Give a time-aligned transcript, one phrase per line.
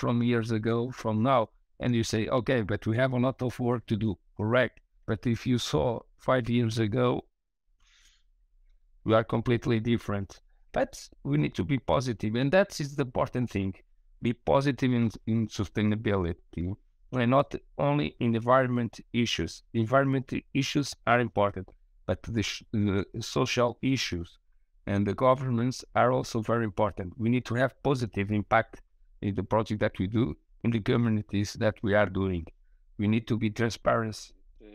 [0.00, 3.60] from years ago, from now, and you say, okay, but we have a lot of
[3.60, 4.16] work to do.
[4.36, 4.80] Correct.
[5.06, 7.08] But if you saw five years ago,
[9.04, 10.40] we are completely different.
[10.72, 10.92] But
[11.22, 13.74] we need to be positive, and that is the important thing.
[14.22, 16.74] Be positive in, in sustainability,
[17.12, 19.62] and not only in environment issues.
[19.74, 21.68] Environment issues are important,
[22.06, 24.38] but the, the social issues
[24.86, 27.12] and the governments are also very important.
[27.18, 28.82] We need to have positive impact
[29.22, 32.46] in the project that we do in the communities that we are doing.
[32.98, 34.66] We need to be transparent uh,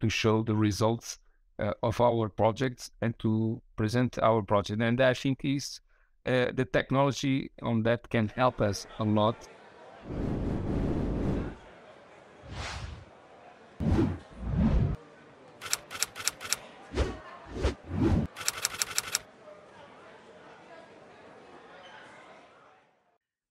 [0.00, 1.18] to show the results
[1.58, 4.80] uh, of our projects and to present our project.
[4.80, 5.80] And I think is
[6.24, 9.36] uh, the technology on that can help us a lot.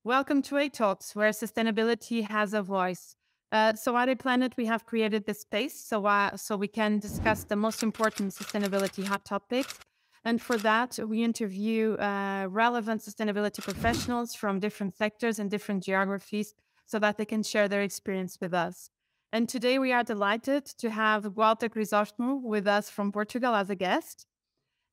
[0.06, 3.16] Welcome to A Talks, where sustainability has a voice.
[3.52, 7.00] Uh, so at A Planet, we have created this space so, uh, so we can
[7.00, 9.80] discuss the most important sustainability hot topics.
[10.24, 16.54] And for that, we interview uh, relevant sustainability professionals from different sectors and different geographies
[16.86, 18.92] so that they can share their experience with us.
[19.34, 23.76] And today we are delighted to have Gualter Crisóstomo with us from Portugal as a
[23.76, 24.28] guest.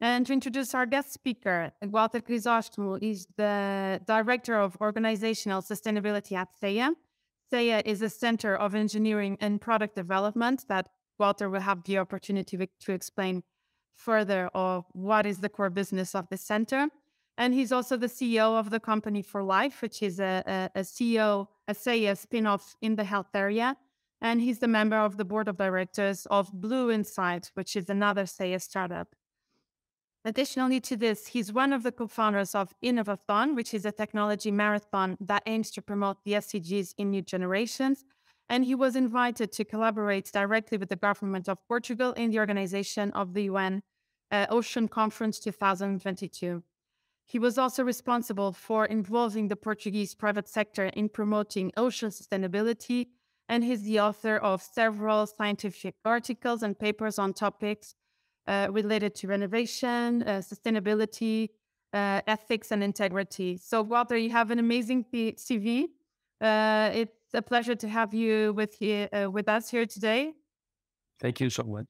[0.03, 6.48] And to introduce our guest speaker, Gualter Crisóstomo is the Director of Organizational Sustainability at
[6.61, 6.95] CEiiA.
[7.53, 10.89] CEiiA is a center of engineering and product development that
[11.20, 13.45] Gualter will have the opportunity to explain
[13.95, 16.89] further of what is the core business of the center.
[17.39, 20.42] And he's also the CEO of the company for life, which is a,
[20.75, 23.77] a, a CEO, a CEiiA spin-off in the health area.
[24.20, 28.25] And he's the member of the board of directors of Blue Insight, which is another
[28.25, 29.14] CEiiA startup.
[30.25, 35.17] Additionally to this, he's one of the co-founders of Innovathon, which is a technology marathon
[35.20, 38.05] that aims to promote the SDGs in new generations.
[38.48, 43.11] And he was invited to collaborate directly with the government of Portugal in the organization
[43.12, 43.83] of the UN
[44.30, 46.63] uh, Ocean Conference 2022.
[47.27, 53.08] He was also responsible for involving the Portuguese private sector in promoting ocean sustainability,
[53.48, 57.95] and he's the author of several scientific articles and papers on topics
[58.47, 61.51] uh, related to renovation, uh, sustainability,
[61.92, 63.57] uh, ethics, and integrity.
[63.57, 65.89] So, Gualter, you have an amazing CV.
[66.41, 70.33] Uh, it's a pleasure to have you with here, uh, with us here today.
[71.20, 71.86] Thank you so much,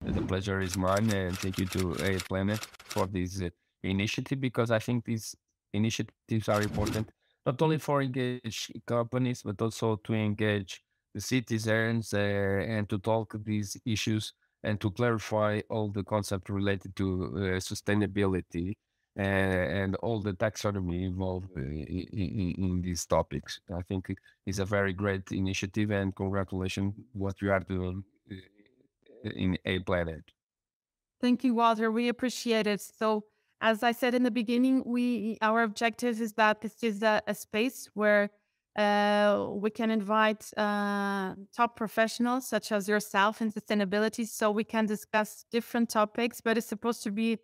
[0.00, 3.50] The pleasure is mine, and thank you to A Planet for this uh,
[3.82, 5.34] initiative because I think these
[5.74, 7.10] initiatives are important
[7.48, 10.82] not only for engage companies but also to engage
[11.14, 14.32] the citizens and to talk these issues
[14.64, 18.74] and to clarify all the concept related to uh, sustainability
[19.16, 23.60] and, and, all the taxonomy involved in, in, in, these topics.
[23.74, 24.14] I think
[24.46, 30.22] it's a very great initiative and congratulations what you are doing uh, in A Planet.
[31.20, 31.90] Thank you, Gualter.
[31.90, 32.80] We appreciate it.
[32.80, 33.24] So
[33.60, 37.34] as I said in the beginning, we our objective is that this is a, a
[37.34, 38.30] space where
[38.78, 44.86] uh, we can invite uh, top professionals such as yourself in sustainability so we can
[44.86, 47.38] discuss different topics, but it's supposed to be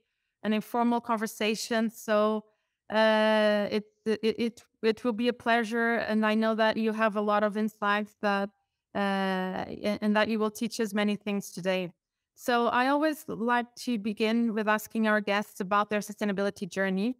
[0.44, 1.90] an informal conversation.
[1.90, 2.44] So
[2.88, 5.96] uh, it, it, it, it will be a pleasure.
[5.96, 8.50] And I know that you have a lot of insights that,
[8.94, 11.90] uh, and that you will teach us many things today.
[12.36, 17.16] So I always like to begin with asking our guests about their sustainability journey.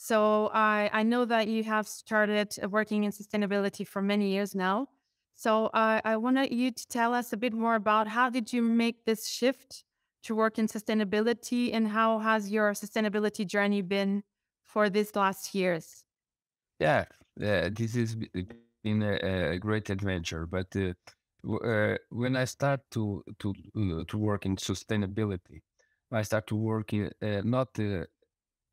[0.00, 4.54] So I, I know that you have started uh, working in sustainability for many years
[4.54, 4.86] now.
[5.34, 8.62] So I, I wanted you to tell us a bit more about how did you
[8.62, 9.82] make this shift
[10.22, 14.22] to work in sustainability and how has your sustainability journey been
[14.62, 16.04] for these last years?
[16.78, 17.06] Yeah,
[17.42, 20.46] uh, this has been a, a great adventure.
[20.46, 20.94] But uh,
[21.44, 25.62] uh, when I start to to uh, to work in sustainability,
[26.12, 28.04] I start to work in, uh, not uh,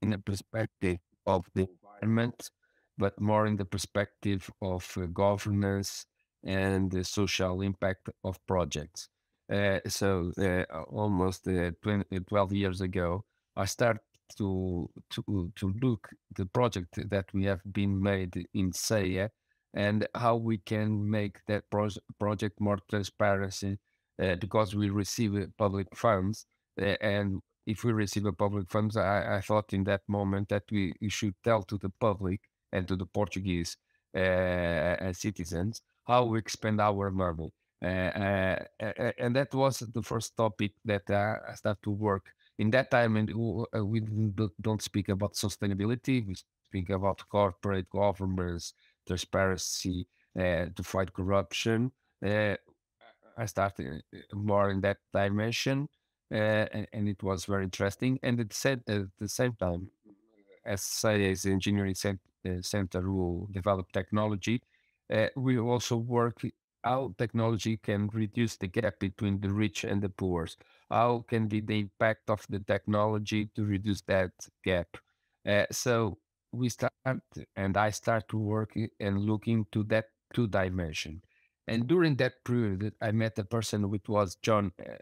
[0.01, 2.49] in a perspective of the environment,
[2.97, 6.05] but more in the perspective of uh, governance
[6.43, 9.09] and the social impact of projects.
[9.51, 13.23] Uh, so uh, almost uh, 20, 12 years ago,
[13.55, 14.01] I started
[14.37, 19.29] to to to look the project that we have been made in CEiiA
[19.75, 21.89] and how we can make that pro
[22.19, 23.77] project more transparency
[24.21, 29.37] uh, because we receive uh, public funds and if we receive a public funds, I,
[29.37, 32.41] I thought in that moment that we, we should tell to the public
[32.71, 33.77] and to the Portuguese
[34.15, 37.51] uh, citizens how we expend our money.
[37.83, 42.25] Uh, uh, and that was the first topic that I started to work
[42.57, 43.17] in that time.
[43.17, 43.33] And
[43.83, 43.99] we
[44.61, 46.35] don't speak about sustainability; we
[46.67, 48.73] speak about corporate governance
[49.05, 50.07] transparency,
[50.37, 51.91] uh, to fight corruption.
[52.25, 52.55] Uh,
[53.37, 54.01] I started
[54.33, 55.87] more in that dimension,
[56.31, 58.19] and, and, it was very interesting.
[58.23, 59.89] And it said at the same time,
[60.65, 64.61] as say as engineering center who develop technology,
[65.35, 66.41] we also work
[66.85, 70.47] how technology can reduce the gap between the rich and the poor.
[70.89, 74.31] How can be the impact of the technology to reduce that
[74.63, 74.95] gap?
[75.47, 76.19] Uh, so
[76.51, 76.93] we start,
[77.55, 81.23] and I start to work and look into that two dimension.
[81.67, 84.93] And during that period, I met a person which was John uh,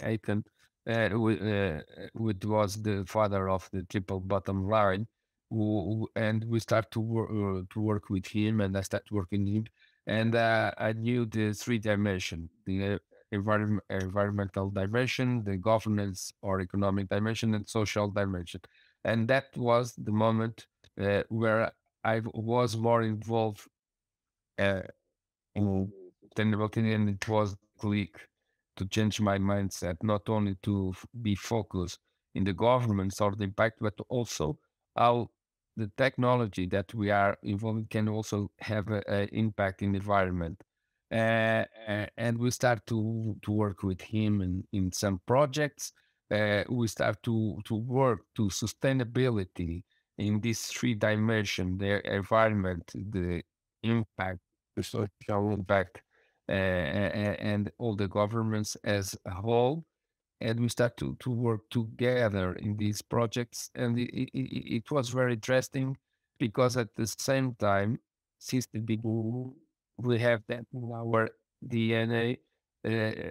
[0.00, 0.44] Elkington,
[0.86, 1.80] uh,
[2.14, 5.06] which was the father of the triple bottom line.
[5.50, 9.44] Who, and we start to work uh, to work with him, and I start working
[9.44, 9.66] with him
[10.06, 13.00] and uh, I knew the three dimension: the
[13.32, 18.60] environment, environmental dimension, the governance or economic dimension, and social dimension.
[19.04, 20.66] And that was the moment
[21.00, 21.72] uh, where
[22.04, 23.66] I was more involved
[24.58, 24.82] uh,
[25.54, 25.92] in
[26.24, 28.29] sustainability, and it was click
[28.76, 31.98] to change my mindset, not only to be focused
[32.34, 34.58] in the governments or the impact, but also
[34.96, 35.28] how
[35.76, 40.62] the technology that we are involved can also have an impact in the environment.
[41.12, 41.64] Uh,
[42.16, 45.92] and we start to, to work with him in, in some projects.
[46.30, 49.82] Uh, we start to, to work to sustainability
[50.18, 53.42] in this three dimension, the environment, the
[53.82, 54.38] impact,
[54.76, 55.10] the social
[55.52, 56.02] impact,
[56.50, 59.84] and all the governments as a whole
[60.40, 63.70] and we start to, to work together in these projects.
[63.74, 65.96] And it, it, it was very interesting
[66.38, 67.98] because at the same time,
[68.38, 69.52] since the beginning,
[69.98, 71.28] we have that in our
[71.66, 72.38] DNA.
[72.86, 73.30] Uh,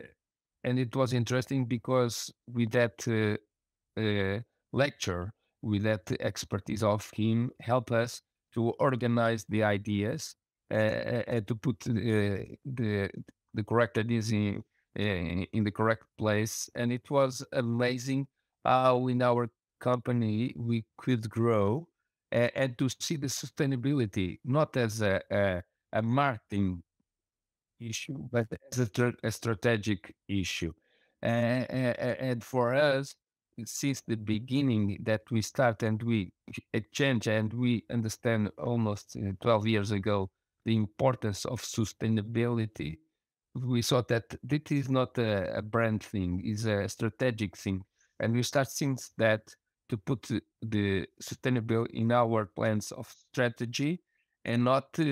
[0.63, 4.39] and it was interesting because with that uh, uh,
[4.71, 5.33] lecture,
[5.63, 8.21] with that expertise of him, help us
[8.53, 10.35] to organize the ideas
[10.71, 11.93] Eh, eh, eh, to put uh,
[12.63, 13.09] the
[13.55, 14.63] the correct ideas in
[14.95, 16.69] in the correct place.
[16.75, 18.27] And it was amazing
[18.63, 19.49] how in our
[19.79, 21.87] company we could grow
[22.31, 25.63] and, and to see the sustainability not as a, a,
[25.93, 26.83] a marketing
[27.79, 30.73] issue, but as a, a strategic issue.
[31.21, 33.15] And, and, for us,
[33.65, 36.31] since the beginning that we start and we
[36.73, 40.29] exchange and we understand almost uh, 12 years ago
[40.65, 42.97] the importance of sustainability
[43.55, 47.83] we saw that this is not a, a brand thing, it's a strategic thing.
[48.19, 49.41] And we start since that
[49.89, 50.29] to put
[50.61, 54.01] the sustainable in our plans of strategy
[54.45, 55.03] and not uh,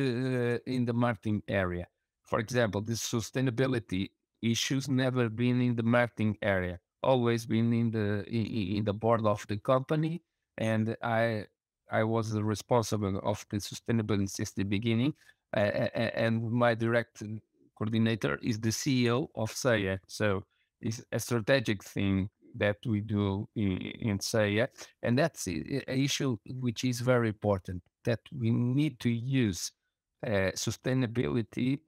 [0.66, 1.88] in the marketing area.
[2.26, 4.10] For example, the sustainability
[4.42, 9.46] issues never been in the marketing area, always been in the in, the board of
[9.48, 10.22] the company,
[10.58, 11.46] and I
[11.90, 15.14] I was responsible of the sustainability since the beginning,
[15.54, 17.24] and my direct
[17.78, 20.00] coordinator is the CEO of CEiiA.
[20.08, 20.44] So
[20.82, 24.68] it's a strategic thing that we do in, in.
[25.04, 29.72] And that's an issue which is very important that we need to use
[30.26, 31.80] uh, sustainability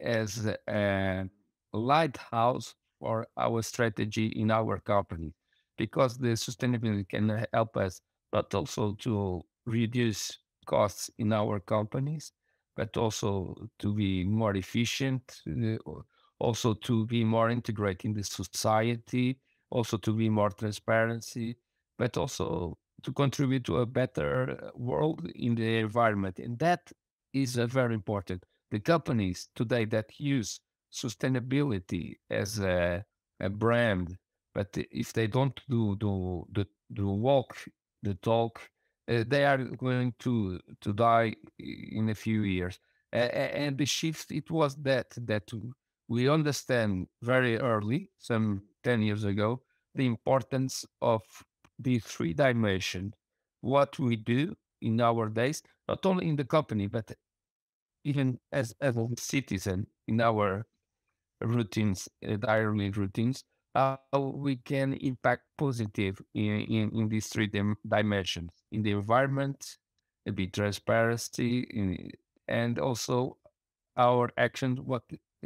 [0.00, 1.28] as a
[1.72, 5.34] lighthouse for our strategy in our company
[5.76, 8.00] because the sustainability can help us
[8.32, 12.32] but also to reduce costs in our companies
[12.76, 15.76] but also to be more efficient, uh,
[16.38, 19.38] also to be more integrated in the society,
[19.70, 21.56] also to be more transparency,
[21.98, 26.38] but also to contribute to a better uh, world in the environment.
[26.38, 26.90] And that
[27.32, 28.44] is uh, very important.
[28.70, 30.60] The companies today that use
[30.92, 33.04] sustainability as a,
[33.40, 34.16] a brand,
[34.54, 37.56] but if they don't do, do the, the walk,
[38.02, 38.60] the talk,
[39.08, 42.78] uh, they are going to to die in a few years.
[43.12, 45.50] Uh, and the shift it was that that
[46.08, 49.62] we understand very early, some ten years ago,
[49.94, 51.22] the importance of
[51.78, 53.14] the three dimension,
[53.60, 57.12] what we do in our days, not only in the company but
[58.04, 60.66] even as as a citizen in our
[61.42, 63.44] routines, uh, daily routines,
[63.74, 69.78] how we can impact positive in, in, in these three dim- dimensions in the environment,
[70.34, 72.10] bit transparency, in,
[72.48, 73.36] and also
[73.96, 75.02] our actions, what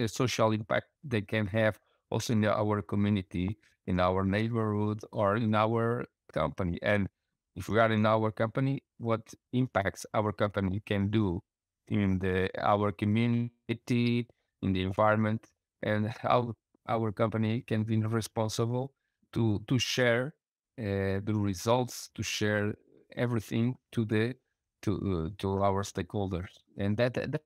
[0.07, 1.79] social impact they can have
[2.11, 6.79] also in our community, in our neighborhood, or in our company.
[6.83, 7.09] And
[7.57, 11.43] if we are in our company, what impacts our company can do
[11.89, 14.29] in the our community,
[14.63, 15.47] in the environment,
[15.83, 16.55] and how
[16.89, 18.95] our company can be responsible
[19.33, 20.35] to to share
[20.79, 22.75] uh, the results, to share
[23.17, 24.35] everything to the
[24.83, 27.43] to uh, to our stakeholders, and that, that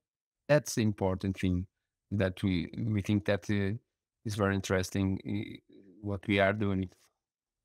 [0.49, 1.67] that's the important thing
[2.11, 3.77] that we we think that uh,
[4.25, 6.91] is very interesting uh, what we are doing.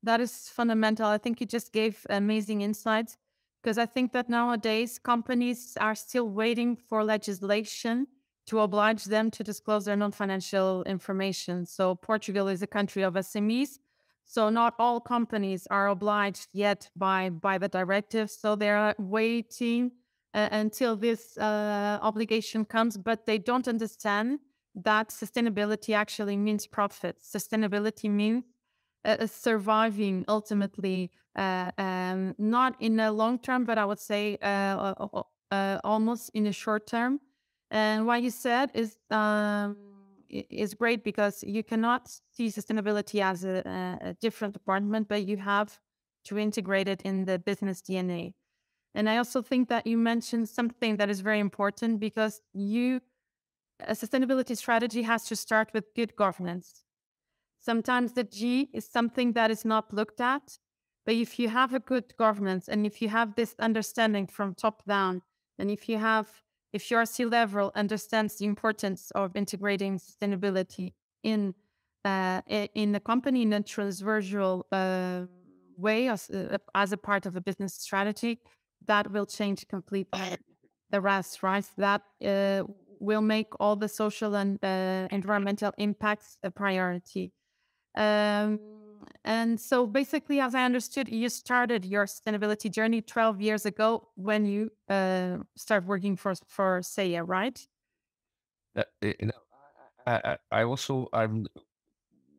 [0.04, 1.08] That is fundamental.
[1.08, 3.18] I think you just gave amazing insights
[3.62, 8.08] because I think that nowadays companies are still waiting for legislation
[8.48, 11.66] to oblige them to disclose their non financial information.
[11.66, 13.80] So, Portugal is a country of SMEs.
[14.26, 18.30] So, not all companies are obliged yet by, by the directive.
[18.32, 19.92] So, they're waiting
[20.34, 24.40] uh, until this uh, obligation comes, but they don't understand
[24.76, 27.18] that sustainability actually means profit.
[27.22, 28.44] Sustainability means
[29.06, 34.94] uh, surviving ultimately, uh, um, not in a long term, but I would say uh,
[35.52, 37.20] uh, almost in a short term.
[37.70, 39.78] And what you said is um,
[40.30, 45.80] is great because you cannot see sustainability as a, a different department, but you have
[46.26, 48.34] to integrate it in the business DNA.
[48.94, 53.02] And I also think that you mentioned something that is very important because you
[53.86, 56.84] a sustainability strategy has to start with good governance.
[57.60, 60.58] Sometimes the G is something that is not looked at.
[61.06, 64.84] But if you have a good governance and if you have this understanding from top
[64.86, 65.22] down,
[65.58, 66.28] and if you have,
[66.74, 70.94] if your C level understands the importance of integrating sustainability
[71.24, 71.54] in
[72.06, 72.42] uh,
[72.74, 75.24] in the company in a transversal uh,
[75.78, 78.40] way as, uh, as a part of a business strategy,
[78.86, 80.38] that will change completely
[80.90, 81.66] the rest, right?
[81.78, 82.64] That uh,
[83.00, 87.34] will make all the social and uh, environmental impacts a priority.
[87.96, 88.60] Um,
[89.28, 94.46] and so basically, as I understood, you started your sustainability journey 12 years ago when
[94.46, 97.60] you uh, started working for, for CEiiA, right?
[98.74, 99.42] Uh, you know,
[100.06, 101.46] I, I also, I'm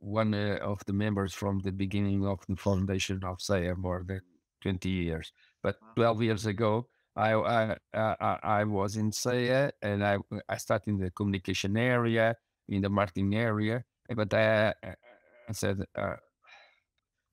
[0.00, 4.22] one uh, of the members from the beginning of the foundation of CEiiA more than
[4.62, 5.30] 20 years.
[5.62, 10.16] But 12 years ago, I I I, I was in CEiiA and I
[10.48, 12.34] I started in the communication area,
[12.66, 16.16] in the marketing area, but I I said, uh,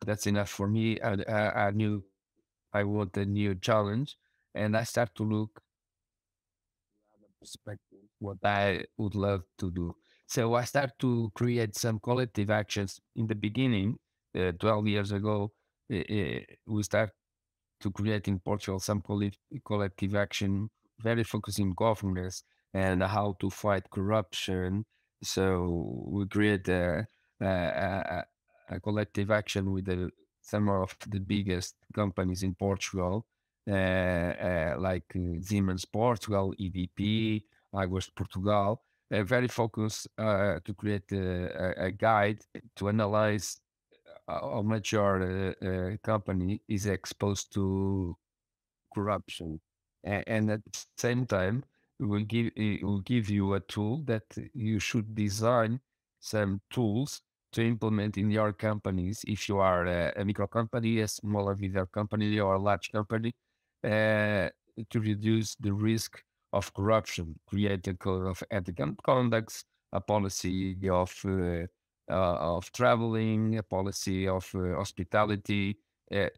[0.06, 1.00] that's enough for me.
[1.02, 2.04] I, I, I, knew
[2.74, 4.18] I want a new challenge.
[4.54, 5.62] And I start to look
[8.20, 9.96] what I would love to do.
[10.28, 13.98] So I start to create some collective actions in the beginning,
[14.38, 15.52] uh, 12 years ago.
[15.94, 17.12] Uh, we start
[17.82, 19.04] to create in Portugal some
[19.66, 20.70] collective action,
[21.00, 22.44] very focusing on governance
[22.74, 24.86] and how to fight corruption.
[25.22, 27.06] So we create a,
[27.40, 28.26] a
[28.84, 33.26] collective action with the, some of the biggest companies in Portugal,
[33.68, 37.44] uh, uh, like uh, Siemens Portugal, EDP,
[37.74, 42.40] Águas Portugal, very focused to create a, a, guide
[42.76, 43.60] to analyze
[44.28, 45.56] how much your
[46.04, 48.16] company is exposed to
[48.94, 49.60] corruption.
[50.04, 51.64] And, and at the same time,
[52.00, 55.80] it will give it will give you a tool that you should design
[56.20, 57.22] some tools
[57.56, 61.86] to implement in your companies if you are a, a micro company, a smaller video
[61.86, 63.34] company, or a large company
[63.84, 64.50] uh,
[64.90, 71.14] to reduce the risk of corruption, create a code of ethical conduct, a policy of
[71.26, 71.66] uh,
[72.10, 75.78] uh, of traveling, a policy of uh, hospitality,
[76.14, 76.30] uh,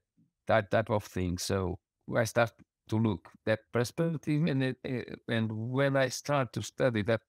[0.48, 1.38] that type of thing.
[1.38, 1.80] So
[2.16, 2.52] I start
[2.90, 4.78] to look that perspective, and it,
[5.28, 7.22] and when I start to study that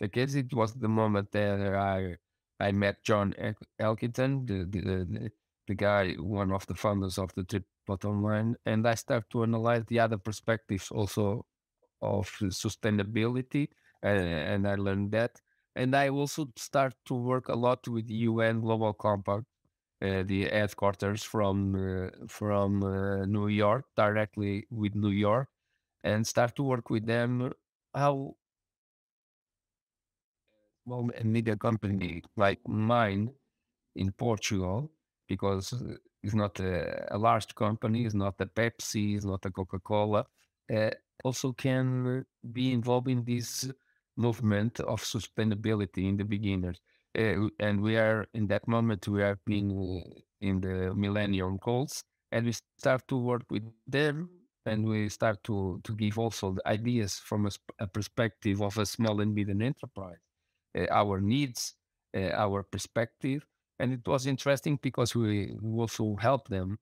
[0.00, 2.16] because it was the moment that I
[2.60, 3.34] I met John
[3.80, 5.30] Elkington, the, the,
[5.66, 9.42] the guy, one of the founders of the Trip Bottom Line, and I start to
[9.42, 11.46] analyze the other perspectives also
[12.02, 13.68] of sustainability,
[14.02, 15.40] and I learned that.
[15.76, 19.46] And I also start to work a lot with UN Global Compact,
[20.02, 25.48] uh, the headquarters from uh, from uh, New York, directly with New York,
[26.02, 27.52] and start to work with them
[27.94, 28.34] how
[30.90, 33.30] small and media company like mine
[33.94, 34.90] in Portugal,
[35.28, 35.72] because
[36.22, 40.24] it's not a, a large company, it's not a Pepsi, it's not a Coca Cola,
[40.74, 40.90] uh,
[41.24, 43.70] also can be involved in this
[44.16, 46.80] movement of sustainability in the beginners.
[47.16, 49.70] Uh, and we are in that moment, we are being
[50.40, 54.28] in the Millennium Goals, and we start to work with them
[54.66, 58.86] and we start to, to give also the ideas from a, a perspective of a
[58.86, 60.29] small and medium enterprise uh,
[60.90, 61.74] our needs,
[62.16, 63.46] uh, our perspective.
[63.78, 66.78] And it was interesting because we also helped them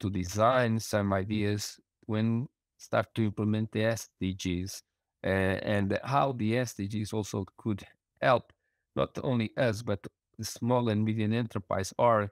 [0.00, 4.82] to design some ideas when start to implement the SDGs
[5.24, 7.84] uh, and how the SDGs also could
[8.20, 8.52] help
[8.96, 10.06] not only us but
[10.40, 12.30] small and medium enterprise or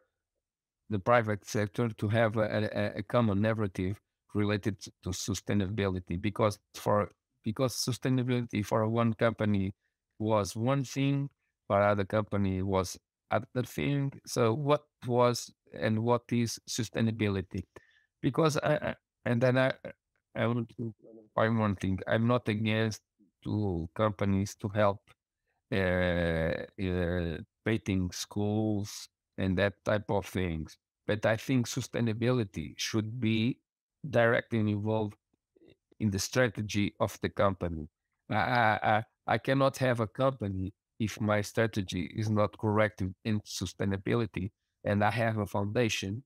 [0.90, 4.00] the private sector to have a, a, a common narrative
[4.34, 7.10] related to sustainability because for
[7.44, 9.72] because sustainability for one company
[10.20, 11.30] was one thing,
[11.68, 12.98] for other company was
[13.30, 14.12] other thing.
[14.26, 17.64] So what was and what is sustainability?
[18.22, 19.74] Because I, and then I
[20.34, 20.94] I want to
[21.34, 22.00] find one thing.
[22.06, 23.02] I'm not against
[23.44, 25.00] to companies to help
[25.72, 29.08] uh, uh, painting schools
[29.38, 30.78] and that type of things.
[31.06, 33.60] But I think sustainability should be
[34.08, 35.16] directly involved
[36.00, 37.88] in the strategy of the company.
[38.30, 44.50] I, I, I cannot have a company if my strategy is not correct in sustainability
[44.82, 46.24] and I have a foundation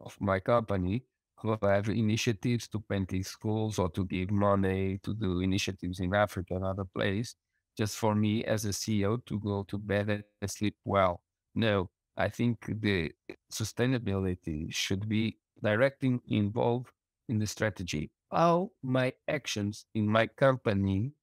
[0.00, 1.04] of my company
[1.36, 6.56] who have initiatives to paint schools or to give money to do initiatives in Africa
[6.56, 7.34] and other place,
[7.76, 11.20] just for me as a CEO to go to bed and sleep well.
[11.54, 13.12] No, I think the
[13.52, 16.92] sustainability should be directly involved
[17.28, 18.10] in the strategy.
[18.32, 21.14] How my actions in my company,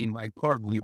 [0.00, 0.82] in my core group,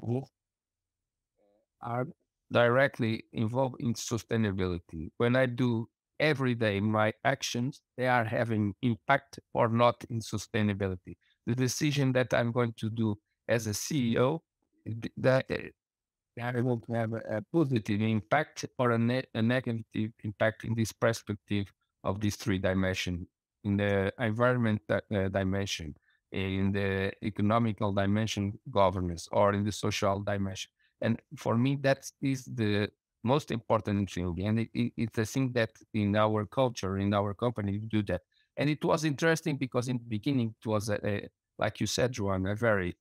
[1.80, 2.06] are
[2.52, 5.10] directly involved in sustainability.
[5.16, 5.88] When I do
[6.18, 12.32] every day my actions they are having impact or not in sustainability the decision that
[12.32, 13.14] i'm going to do
[13.48, 14.40] as a ceo
[15.18, 15.68] that eh,
[16.40, 20.74] are able to have a, a positive impact or a, ne- a negative impact in
[20.74, 21.72] this perspective
[22.04, 23.26] of these three dimensions
[23.66, 25.94] in the environment uh, dimension
[26.32, 30.70] in the economical dimension governance or in the social dimension
[31.00, 32.88] and for me that is the
[33.26, 34.34] most important thing.
[34.46, 38.02] And it, it, it's a thing that in our culture, in our company, we do
[38.04, 38.22] that.
[38.56, 42.12] And it was interesting because in the beginning, it was, a, a like you said,
[42.12, 42.96] Joan, a very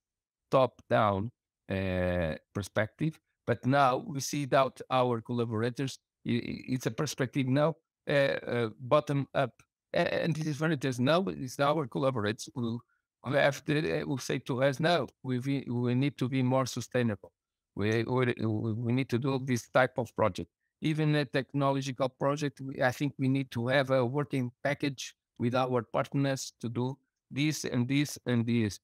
[0.52, 1.32] top down
[1.72, 3.20] uh, perspective.
[3.48, 7.76] But now we see that our collaborators, it's a perspective now
[8.10, 9.54] uh, uh, bottom up.
[9.96, 11.06] And this is very interesting.
[11.06, 12.82] Now it's our collaborators who,
[13.24, 17.32] have to, who say to us, no, we, we need to be more sustainable.
[17.76, 20.50] We, we, we need to do this type of project.
[20.82, 25.82] Even a technological project, I think we need to have a working package with our
[25.82, 26.98] partners to do
[27.32, 28.80] this and this and this.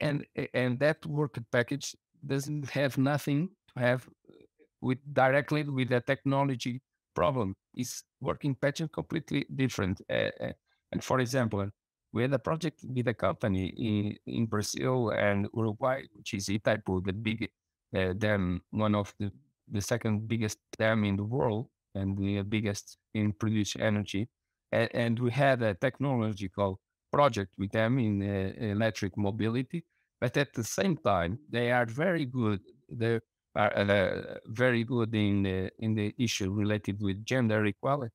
[0.00, 1.94] And, and that working package
[2.26, 4.08] doesn't have nothing to have
[4.80, 6.82] with directly with the technology
[7.14, 7.54] problem.
[7.74, 10.00] It's working package completely different.
[10.10, 10.30] Uh,
[10.92, 11.68] and for example,
[12.12, 17.04] we had a project with a company in, in Brazil and Uruguay, which is Itaipu,
[17.04, 17.50] the big
[17.94, 19.30] uh, dam, one of the,
[19.70, 24.28] the second biggest dam in the world and the biggest in producing energy.
[24.72, 26.80] And, and we had a technological
[27.12, 29.84] project with them in uh, electric mobility.
[30.20, 32.60] But at the same time, they are very good.
[32.88, 33.20] They
[33.54, 38.14] are uh, very good in uh, in the issue related with gender equality.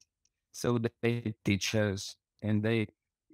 [0.51, 2.87] So they teach us and they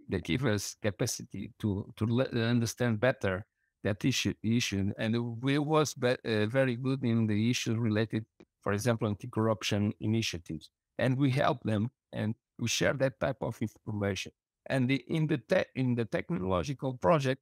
[0.10, 2.06] they give us capacity to to
[2.44, 3.46] understand better
[3.84, 4.92] that issue, issue.
[4.98, 8.26] and we was be, uh, very good in the issues related,
[8.64, 14.32] for example, anti-corruption initiatives, and we help them and we share that type of information.
[14.66, 17.42] And the, in the te- in the technological project,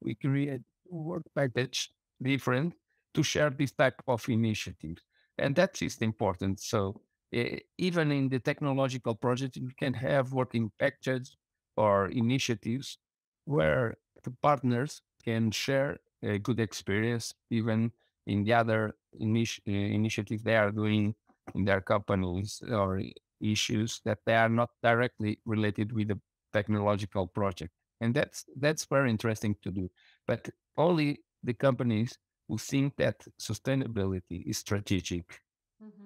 [0.00, 1.90] we create work package
[2.22, 2.74] different
[3.14, 5.02] to share this type of initiatives,
[5.38, 6.60] and that is important.
[6.60, 7.00] So uh,
[7.32, 11.36] even in the technological project, we can have working packages
[11.76, 12.98] or initiatives
[13.44, 17.92] where the partners can share a good experience even
[18.26, 21.14] in the other uh, initiatives they are doing
[21.54, 23.00] in their companies or
[23.40, 26.20] issues that they are not directly related with the
[26.52, 27.72] technological project.
[28.00, 29.90] And that's that's very interesting to do.
[30.26, 35.40] But only the companies who think that sustainability is strategic.
[35.82, 36.05] Mm-hmm.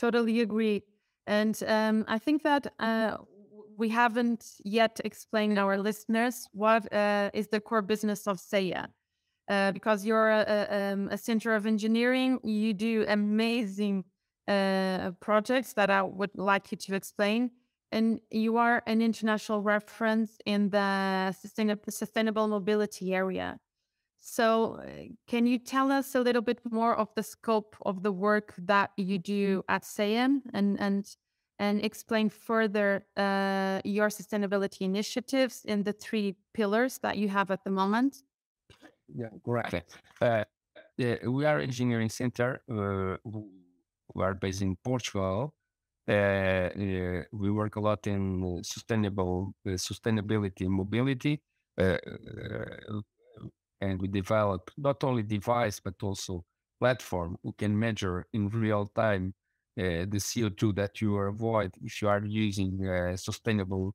[0.00, 0.82] Totally agree
[1.26, 3.16] and um, i think that uh,
[3.80, 8.88] we haven't yet explained our listeners what uh, is the core business of CEiiA.
[9.48, 14.04] Uh, because you're a, a, um, a, center of engineering, you do amazing
[14.46, 17.50] uh, projects that I would like you to explain.
[17.90, 23.58] And you are an international reference in the sustainable mobility area.
[24.20, 28.12] So, uh, can you tell us a little bit more of the scope of the
[28.12, 31.16] work that you do at CEiiA and, and
[31.60, 37.62] and explain further uh, your sustainability initiatives in the three pillars that you have at
[37.64, 38.22] the moment?
[39.14, 39.74] Yeah, correct.
[40.20, 40.44] Uh,
[40.96, 42.62] yeah, we are engineering center.
[42.70, 43.16] Uh,
[44.14, 45.54] we are based in Portugal.
[46.08, 46.70] Uh,
[47.32, 51.42] we work a lot in sustainable uh, sustainability mobility,
[51.78, 51.98] uh,
[53.80, 56.44] and we develop not only device but also
[56.78, 59.34] platform who can measure in real time
[59.78, 63.94] uh, the CO2 that you avoid if you are using uh, sustainable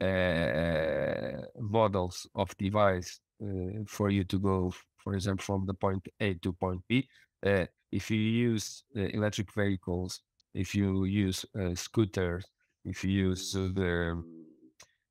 [0.00, 6.34] uh, models of device uh, for you to go, for example, from the point A
[6.34, 7.08] to point B.
[7.44, 10.20] Uh, if you use electric vehicles,
[10.52, 11.44] if you use
[11.74, 12.44] scooters,
[12.84, 14.22] if you use the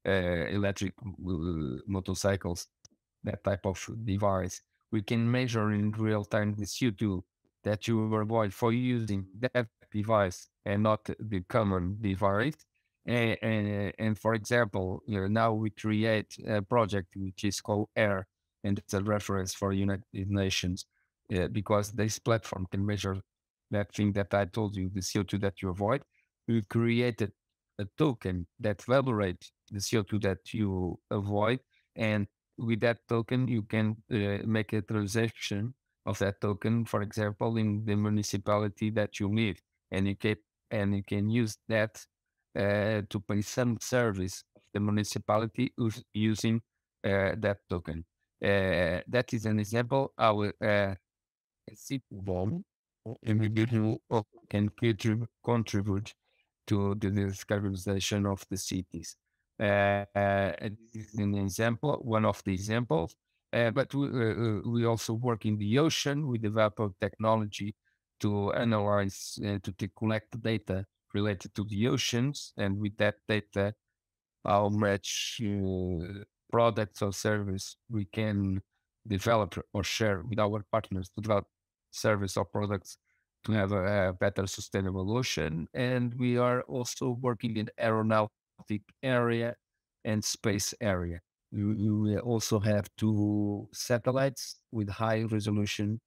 [0.05, 0.93] electric
[1.87, 2.67] motorcycles,
[3.23, 7.21] that type of device, we can measure in real time the CO2
[7.63, 12.55] that you avoid for using that device and not the common device.
[13.05, 17.89] And, and, and for example, you know, now we create a project which is called
[17.95, 18.25] AYR,
[18.63, 20.85] and it's a reference for United Nations
[21.35, 23.17] uh, because this platform can measure
[23.71, 26.03] that thing that I told you, the CO2 that you avoid.
[26.47, 27.31] We created
[27.79, 31.59] a token that evaluates the CO2 that you avoid,
[31.95, 35.73] and with that token, you can uh, make a transaction
[36.05, 39.61] of that token, for example, in the municipality that you live,
[39.91, 40.35] and you can
[40.71, 42.05] and you can use that
[42.57, 45.73] uh, to pay some service of the municipality
[46.13, 46.61] using
[47.03, 48.05] uh, that token.
[48.43, 50.95] Uh, that is an example how uh, a
[51.75, 52.63] citizen
[53.23, 54.01] individual
[54.49, 54.69] can
[55.45, 56.13] contribute
[56.67, 59.17] to the decarbonization of the cities.
[59.59, 60.51] Uh, uh,
[60.93, 63.15] this is an example, one of the examples.
[63.51, 66.27] Uh, but we, uh, we also work in the ocean.
[66.27, 67.75] We develop technology
[68.19, 73.73] to analyze and to collect data related to the oceans, and with that data,
[74.43, 78.61] how much uh, products or service we can
[79.07, 81.45] develop or share with our partners to develop
[81.91, 82.97] service or products
[83.45, 85.67] to have a, a better sustainable ocean.
[85.73, 87.69] And we are also working in
[88.59, 89.55] aeronautic area
[90.05, 91.19] and space area.
[91.51, 96.01] We, also have two satellites with high resolution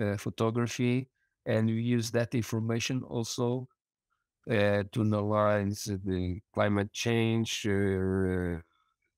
[0.00, 1.08] uh, photography,
[1.46, 3.66] and we use that information also
[4.50, 8.60] uh, to analyze the climate change uh,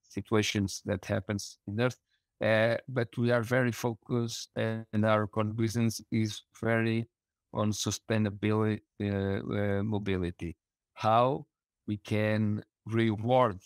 [0.08, 1.98] situations that happens in Earth.
[2.40, 7.08] Uh, but we are very focused, and our business is very
[7.52, 10.56] on sustainability uh, mobility.
[10.94, 11.46] How
[11.86, 13.58] we can reward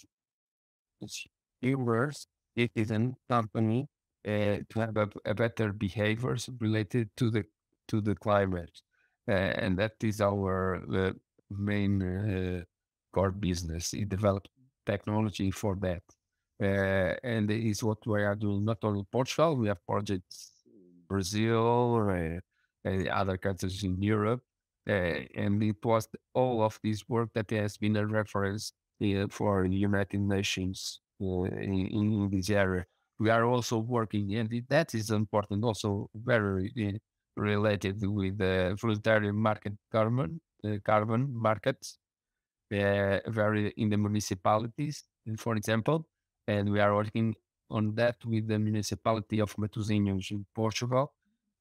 [1.01, 2.27] consumers,
[2.57, 3.89] citizen, company
[4.27, 7.45] uh, to have a, a, better behaviors related to the
[7.89, 8.81] to the climate,
[9.29, 11.13] uh, and that is our uh,
[11.51, 12.65] main
[13.13, 13.93] core business.
[13.93, 14.49] We develop
[14.85, 16.03] technology for that,
[17.23, 19.57] and is what we are doing not only Portugal.
[19.57, 24.43] We have projects in Brazil, uh, other countries in Europe,
[24.87, 28.73] and it was all of this work that has been a reference
[29.31, 32.85] for the United Nations in, in this area.
[33.19, 37.01] We are also working, and that is important, also very
[37.37, 41.99] related with the voluntary market carbon uh, carbon markets,
[42.73, 45.05] uh, very in the municipalities,
[45.37, 46.07] for example,
[46.47, 47.35] and we are working
[47.71, 51.13] on that with the municipality of Matosinhos in Portugal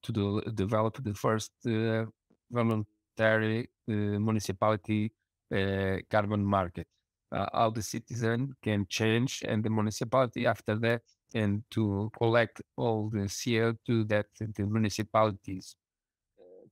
[0.03, 2.05] to do, develop the first uh,
[2.51, 5.11] voluntary uh, municipality
[5.53, 6.87] uh, carbon market.
[7.35, 11.01] Uh, how the citizen can change and the municipality after that
[11.33, 15.75] and to collect all the CO2 that the municipalities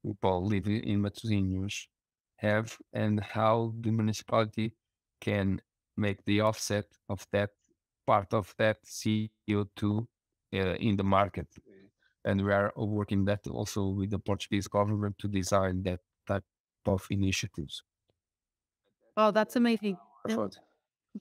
[0.04, 1.88] people living in Matosinhos
[2.38, 4.76] have and how the municipality
[5.22, 5.62] can
[5.96, 7.52] make the offset of that
[8.06, 10.08] part of that CO2
[10.54, 11.48] uh, in the market.
[12.26, 16.46] And we are working that also with the Portuguese government to design that type
[16.86, 17.84] of initiatives.
[19.16, 19.98] Oh, that's amazing.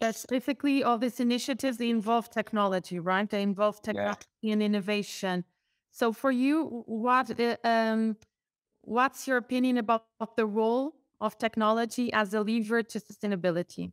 [0.00, 3.28] That's basically all these initiatives they involve technology, right?
[3.28, 4.52] They involve technology yeah.
[4.54, 5.44] and innovation.
[5.90, 8.16] So for you, what uh, um,
[8.80, 13.90] what's your opinion about the role of technology as a lever to sustainability?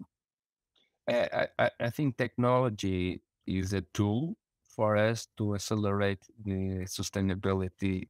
[1.07, 8.07] I, I, I think technology is a tool for us to accelerate the sustainability.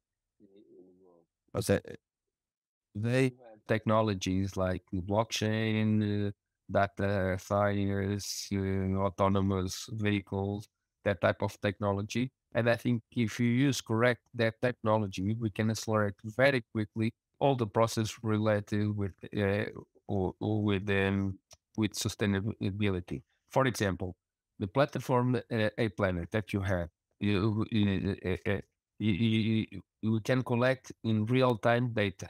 [2.96, 3.34] They
[3.68, 6.34] technologies like blockchain,
[6.76, 10.68] uh, data science, uh, autonomous vehicles,
[11.06, 12.32] that type of technology.
[12.54, 17.56] And I think if you use correct that technology, we can accelerate very quickly all
[17.56, 19.66] the process related with uh,
[20.08, 21.38] or, or with um,
[21.78, 23.22] with sustainability.
[23.52, 24.16] For example,
[24.60, 28.58] the platform uh, a planet that you have, you, you, uh,
[29.00, 29.66] you,
[30.02, 32.30] you, can collect in real time data.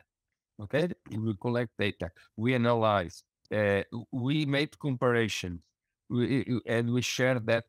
[0.61, 3.23] Okay, we collect data, we analyze,
[3.55, 5.61] uh, we make comparisons,
[6.09, 7.65] we, and we share that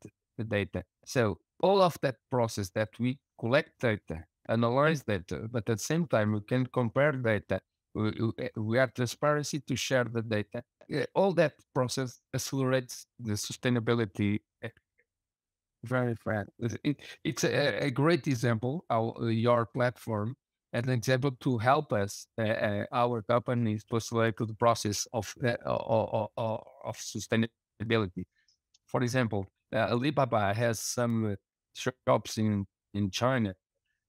[0.48, 0.84] data.
[1.04, 4.24] So all of that process that we collect data mm.
[4.48, 7.60] analyze data, but at the same time, we can compare data
[7.94, 8.12] we,
[8.56, 10.62] we eh, have transparency to share the data.
[10.90, 14.40] Eh, all that process accelerates the sustainability
[15.84, 16.50] very fast.
[16.84, 20.36] It, it's a, a, great example of your platform
[20.72, 25.56] an example to help us, uh, uh, our companies, postulate to the process of, uh,
[25.64, 28.24] of, of, sustainability.
[28.86, 31.36] For example, Alibaba has some
[31.74, 33.54] shops in, in China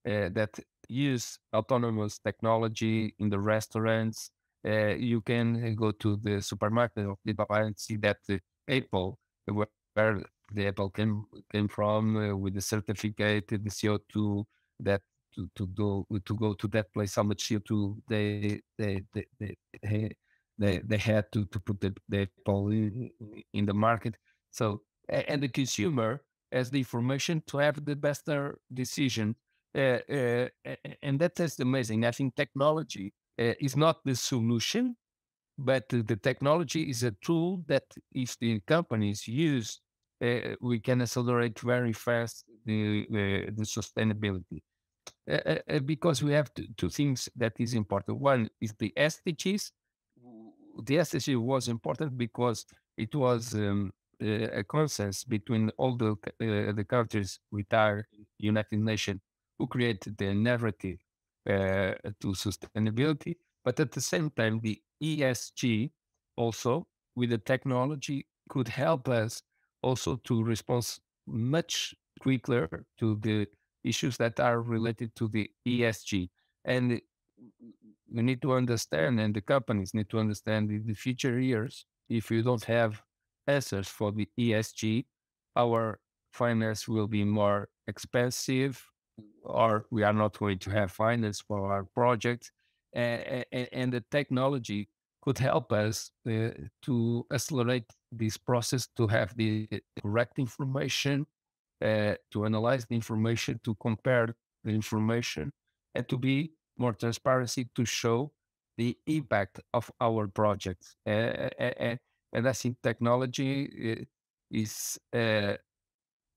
[0.03, 4.31] that use autonomous technology in the restaurants.
[4.63, 10.21] you can go to the supermarket of Alibaba and see that the Apple, where
[10.53, 14.43] the Apple came, came from with the certificate, the CO2
[14.79, 15.01] that
[15.35, 20.15] to, to go to go to that place how much CO2 they they they they,
[20.57, 23.09] they, they had to, to put the, the apple in,
[23.53, 24.15] in the market.
[24.51, 29.35] So and the consumer has the information to have the better decision.
[29.75, 30.47] Uh, uh,
[31.01, 32.05] and that is amazing.
[32.05, 34.95] I think technology uh, is not the solution,
[35.57, 39.79] but the technology is a tool that if the companies use,
[40.23, 44.61] uh, we can accelerate very fast the, the sustainability.
[45.29, 48.19] Uh, uh, because we have two, two, things that is important.
[48.19, 49.71] One is the SDGs.
[50.83, 52.65] The SDG was important because
[52.97, 58.07] it was um, a consensus between all the uh, the countries with our
[58.39, 59.21] United Nations
[59.57, 60.97] who created the narrative
[61.47, 63.35] uh, to sustainability.
[63.63, 65.91] But at the same time, the ESG
[66.35, 69.43] also with the technology could help us
[69.83, 73.47] also to respond much quicker to the
[73.83, 76.29] issues that are related to the ESG.
[76.65, 77.01] And
[78.11, 82.29] we need to understand, and the companies need to understand in the future years, if
[82.29, 83.01] you don't have
[83.47, 85.05] answers for the ESG,
[85.55, 85.99] our
[86.31, 88.83] finance will be more expensive,
[89.43, 92.51] or we are not going to have finance for our projects.
[92.93, 94.89] And, and, and the technology
[95.21, 96.49] could help us uh,
[96.81, 99.67] to accelerate this process to have the
[100.01, 101.25] correct information
[101.81, 105.51] uh, to analyze the information, to compare the information,
[105.95, 108.31] and to be more transparency to show
[108.77, 110.95] the impact of our projects.
[111.05, 111.99] Uh, and,
[112.33, 114.07] I think technology
[114.49, 115.55] is uh,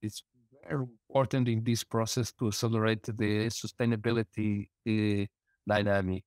[0.02, 0.22] is
[0.68, 5.26] very important in this process to accelerate the sustainability uh,
[5.68, 6.24] dynamic.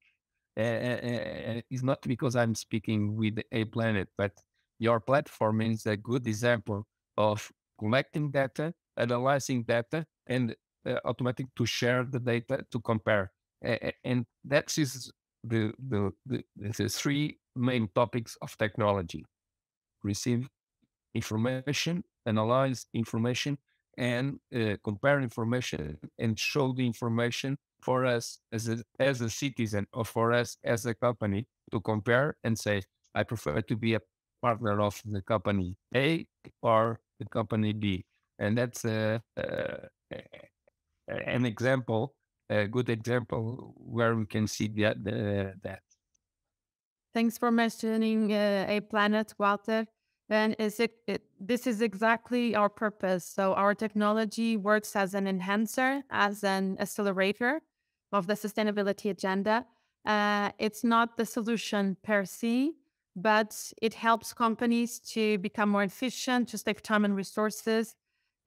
[0.57, 4.31] Uh, it's not because I'm speaking with a planet, but
[4.79, 10.55] your platform is a good example of collecting data, analyzing data, and
[10.85, 13.31] uh, automatic to share the data to compare.
[13.65, 15.11] Uh, and that is
[15.43, 19.25] the, the, the, the three main topics of technology
[20.03, 20.47] receive
[21.15, 23.57] information, analyze information,
[23.97, 29.87] and uh, compare information and show the information for us as a, as a citizen
[29.93, 32.81] or for us as a company to compare and say,
[33.15, 34.01] I prefer to be a
[34.41, 36.27] partner of the company A
[36.61, 38.05] or the company B
[38.39, 39.21] and that's a,
[41.07, 42.15] an example,
[42.49, 45.03] a good example where we can see that.
[45.63, 45.81] that.
[47.13, 49.87] Thanks for mentioning uh, a planet, Gualter.
[50.29, 53.25] And is it, it, this is exactly our purpose.
[53.25, 57.61] So our technology works as an enhancer, as an accelerator
[58.11, 59.65] of the sustainability agenda.
[60.05, 62.73] Uh, it's not the solution per se,
[63.15, 67.95] but it helps companies to become more efficient, to save time and resources,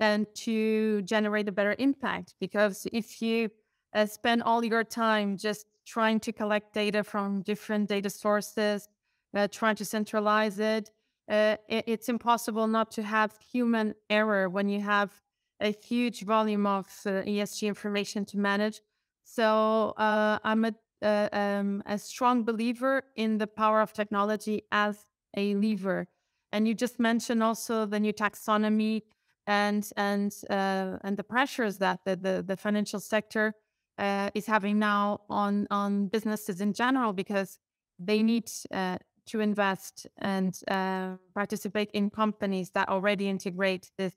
[0.00, 2.34] and to generate a better impact.
[2.40, 3.50] Because if you
[3.94, 8.88] uh, spend all your time just trying to collect data from different data sources,
[9.34, 10.90] uh, trying to centralize it,
[11.28, 15.12] uh, it, it's impossible not to have human error when you have
[15.60, 18.80] a huge volume of uh, ESG information to manage.
[19.24, 25.06] So uh, I'm a, uh, um, a strong believer in the power of technology as
[25.36, 26.08] a lever.
[26.52, 29.02] And you just mentioned also the new taxonomy
[29.50, 33.52] and and uh, and the pressures that the the, the financial sector
[33.98, 37.58] uh, is having now on on businesses in general because
[37.98, 44.14] they need uh, to invest and uh, participate in companies that already integrate this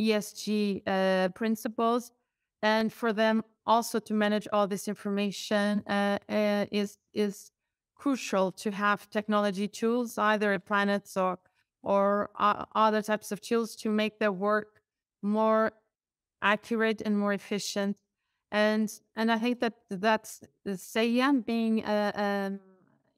[0.00, 2.10] ESG uh, principles,
[2.60, 6.18] and for them also to manage all this information uh,
[6.72, 7.52] is is
[7.94, 11.38] crucial to have technology tools, either at planets or
[11.84, 14.80] or uh, other types of tools to make their work
[15.22, 15.72] more
[16.42, 17.96] accurate and more efficient.
[18.50, 22.60] And and I think that that's CIM being uh, um,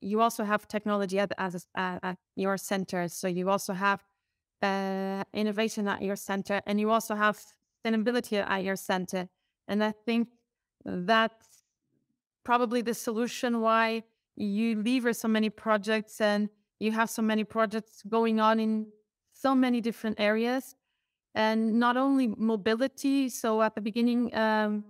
[0.01, 1.33] you also have technology at,
[1.75, 4.05] at your center, so you also have
[4.63, 7.39] uh, innovation at your center, and you also have
[7.85, 9.29] sustainability at your center.
[9.69, 10.29] And I think
[10.85, 11.65] that's
[12.45, 14.05] probably the solution why
[14.37, 16.49] you lever so many projects and
[16.81, 18.87] you have so many projects going on in
[19.33, 20.75] so many different areas
[21.35, 23.29] and not only mobility.
[23.29, 24.85] So at the beginning, um,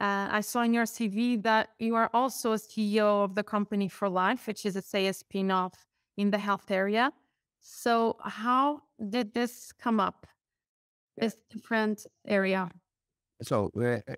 [0.00, 3.88] uh, I saw in your CV that you are also a CEO of the company
[3.88, 5.86] for life, which is a CEiiA spin-off
[6.16, 7.12] in the health area.
[7.60, 10.26] So how did this come up?
[11.16, 12.70] This different area.
[13.42, 14.14] So uh,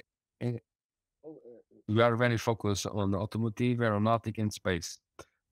[1.89, 4.99] we are very focused on automotive, aeronautic, and space.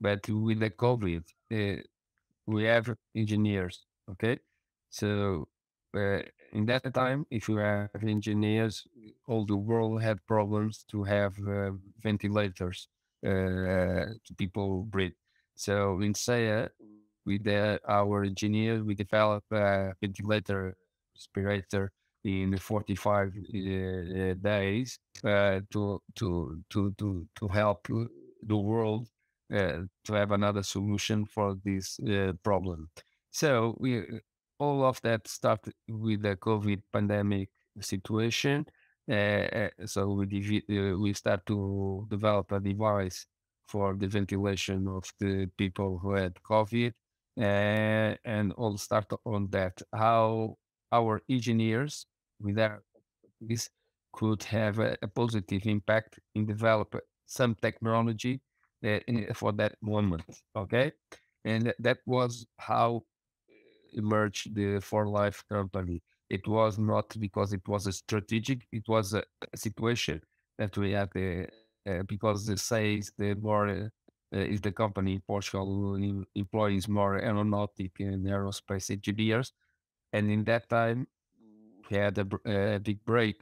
[0.01, 1.83] But with the COVID, uh,
[2.47, 3.85] we have engineers.
[4.11, 4.39] Okay,
[4.91, 5.49] so
[5.95, 6.21] uh,
[6.53, 8.87] in that time, if you have engineers,
[9.27, 11.71] all the world had problems to have uh,
[12.03, 12.89] ventilators
[13.27, 13.29] uh,
[14.25, 15.13] to people breathe.
[15.55, 16.69] So in CEiiA,
[17.27, 20.77] with the, our engineers, we developed a ventilator
[21.15, 21.93] respirator
[22.25, 27.89] in 45 uh, days uh, to, to, to, to, to help
[28.47, 29.09] the world
[29.53, 32.91] uh, to have another solution for this uh, problem.
[33.31, 34.03] So we
[34.59, 38.67] all of that started with the COVID pandemic situation.
[39.11, 43.27] Uh, uh so we uh, we start to develop a device
[43.67, 46.93] for the ventilation of the people who had COVID,
[47.37, 49.81] and all start on that.
[49.95, 50.57] How
[50.93, 52.07] our engineers
[52.41, 52.83] with their
[53.41, 53.71] this
[54.13, 58.41] could have a, a, positive impact in develop some technology
[59.35, 60.25] for that moment.
[60.57, 60.93] Okay,
[61.45, 63.05] and that was how
[63.95, 66.03] emerged the For Life company.
[66.31, 69.23] It was not because it was a strategic; it was a,
[69.55, 70.21] situation
[70.59, 73.89] that we had uh, because the sales the more uh,
[74.31, 75.97] is the company in Portugal
[76.35, 79.53] employs more aeronautic and aerospace engineers,
[80.13, 81.07] and in that time
[81.91, 83.41] we had a, a big break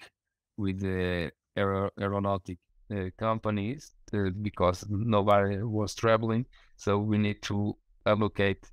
[0.57, 2.59] with the aer- aeronautic
[2.91, 6.47] uh, companies uh, because nobody was traveling.
[6.77, 8.67] So we need to allocate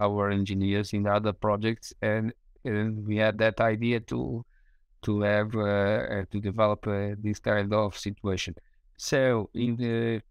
[0.00, 2.32] our engineers in other projects, and,
[2.64, 4.44] and we had that idea to
[5.02, 8.54] to have uh, uh, to develop uh, this kind of situation.
[8.96, 10.22] So in the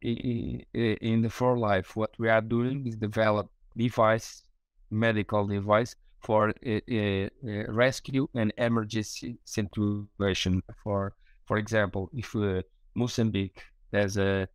[0.00, 4.44] in, in the for life, what we are doing is develop device,
[4.90, 7.30] medical device for a,
[7.68, 10.62] rescue and emergency situation.
[10.82, 11.12] For
[11.48, 12.62] for example, if uh,
[12.94, 14.46] Mozambique has a,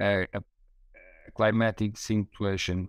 [0.00, 0.40] a, a
[1.34, 2.88] climatic situation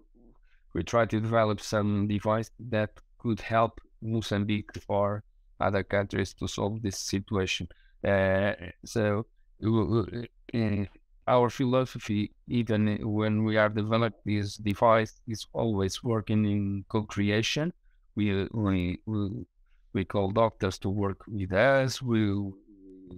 [0.78, 5.24] we try to develop some device that could help Mozambique or
[5.60, 7.68] other countries to solve this situation.
[8.08, 8.54] Uh,
[8.86, 9.26] so
[9.66, 10.86] uh,
[11.28, 17.74] our philosophy, even when we are developing this device, is always working in co-creation.
[18.16, 19.46] We, we, we,
[19.94, 22.04] we call doctors to work with us.
[22.04, 22.52] We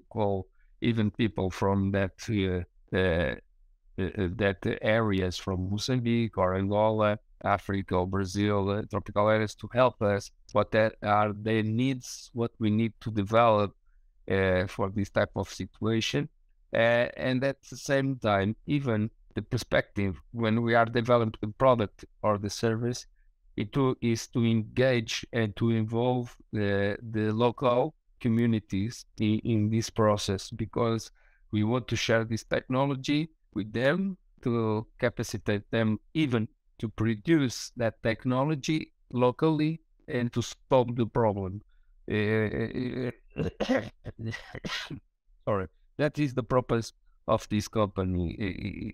[0.10, 0.48] call
[0.82, 2.64] even people from that uh,
[2.96, 3.36] uh,
[4.02, 10.32] uh that areas from Mozambique or Angola Africa Brazil, uh, tropical areas to help us.
[10.52, 13.76] What that are their needs, what we need to develop
[14.30, 16.30] uh, for this type of situation.
[16.74, 22.06] Uh, and at the same time, even the perspective when we are developing the product
[22.22, 23.08] or the service,
[23.56, 29.90] it to, is to engage and to involve the, the local communities in, in this
[29.90, 31.12] process because
[31.52, 38.02] we want to share this technology with them to capacitate them even to produce that
[38.04, 41.62] technology locally and to solve the problem.
[42.10, 43.12] Uh,
[45.46, 46.94] sorry, that is the purpose
[47.28, 48.36] of this company.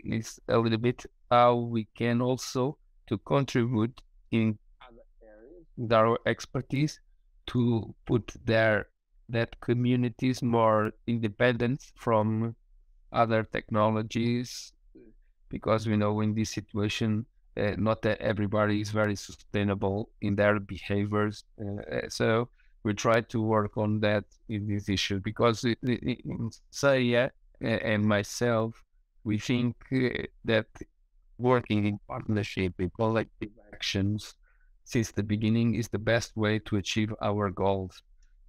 [0.03, 6.99] It's a little bit how we can also to contribute in other areas, our expertise
[7.47, 8.87] to put their
[9.29, 12.55] that communities more independent from
[13.11, 14.73] other technologies
[15.49, 17.25] because we know in this situation
[17.57, 21.45] uh, not that everybody is very sustainable in their behaviors.
[21.61, 22.49] Uh, uh so
[22.83, 25.79] we try to work on that in this issue because it,
[26.71, 28.83] CEiiA and myself,
[29.23, 30.67] we think uh, that
[31.37, 34.35] working in partnership in collective actions
[34.83, 38.03] since the beginning is the best way to achieve our goals.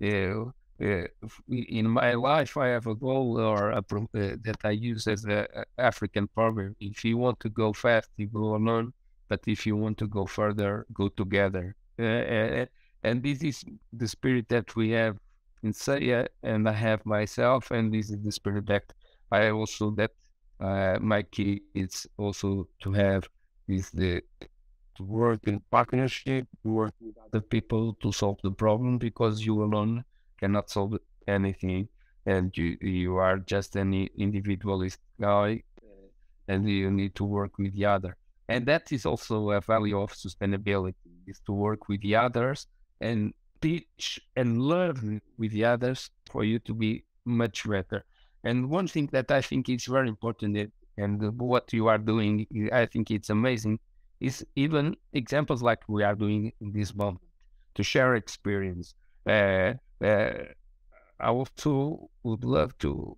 [0.04, 0.44] Uh,
[0.80, 1.06] uh,
[1.48, 5.46] in my life, I have a goal or a, uh, that I use as an
[5.78, 6.74] African proverb.
[6.80, 8.92] If you want to go fast, you go alone.
[9.28, 11.74] But if you want to go further, go together.
[11.98, 12.66] Uh,
[13.02, 15.16] and this is the spirit that we have
[15.62, 18.92] in CEiiA, and I have myself, and this is the spirit that
[19.32, 20.12] I also that
[20.60, 23.28] uh, my kids also to have
[23.68, 24.22] is the
[24.96, 30.04] to work in partnership, work with other people to solve the problem because you alone
[30.38, 31.88] cannot solve anything,
[32.24, 35.62] and you you are just an individualist guy
[36.48, 38.16] and you need to work with the other.
[38.48, 40.94] And that is also a value of sustainability
[41.26, 42.66] is to work with the others
[43.00, 48.04] and teach and learn with the others for you to be much better.
[48.44, 52.86] And one thing that I think is very important and what you are doing, I
[52.86, 53.80] think it's amazing,
[54.20, 57.26] is even examples like we are doing in this moment
[57.74, 58.94] to share experience.
[59.26, 63.16] Uh, uh, I also would love to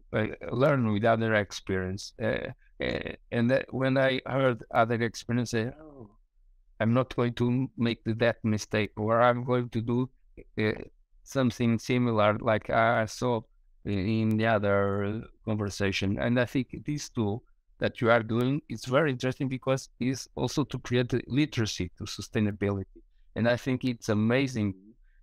[0.51, 2.13] learn with other experience.
[2.23, 6.11] Uh, uh, and that when I heard other experience, say, oh,
[6.79, 10.09] I'm not going to make that mistake, or I'm going to do
[10.57, 10.73] uh,
[11.25, 13.41] something similar, like I saw
[13.85, 16.19] in the other conversation.
[16.21, 17.43] And I think this tool
[17.81, 23.03] that you are doing is very interesting because it's also to create literacy to sustainability.
[23.35, 24.75] And I think it's amazing.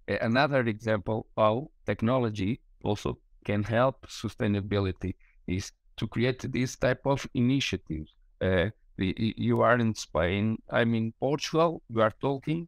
[0.08, 5.16] Another example how technology also can help sustainability
[5.48, 8.16] is to create this type of initiatives.
[8.42, 12.68] Uh, you are in Spain, I'm in Portugal, you are talking,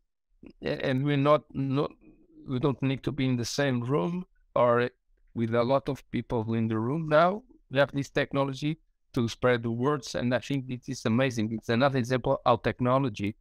[0.62, 1.92] and we're not, not,
[2.48, 4.26] we don't need to be in the same room
[4.56, 4.90] or
[5.34, 7.44] with a lot of people in the room now.
[7.70, 8.80] We have this technology
[9.14, 11.54] to spread the words, and I think this is amazing.
[11.54, 13.36] It's another example how technology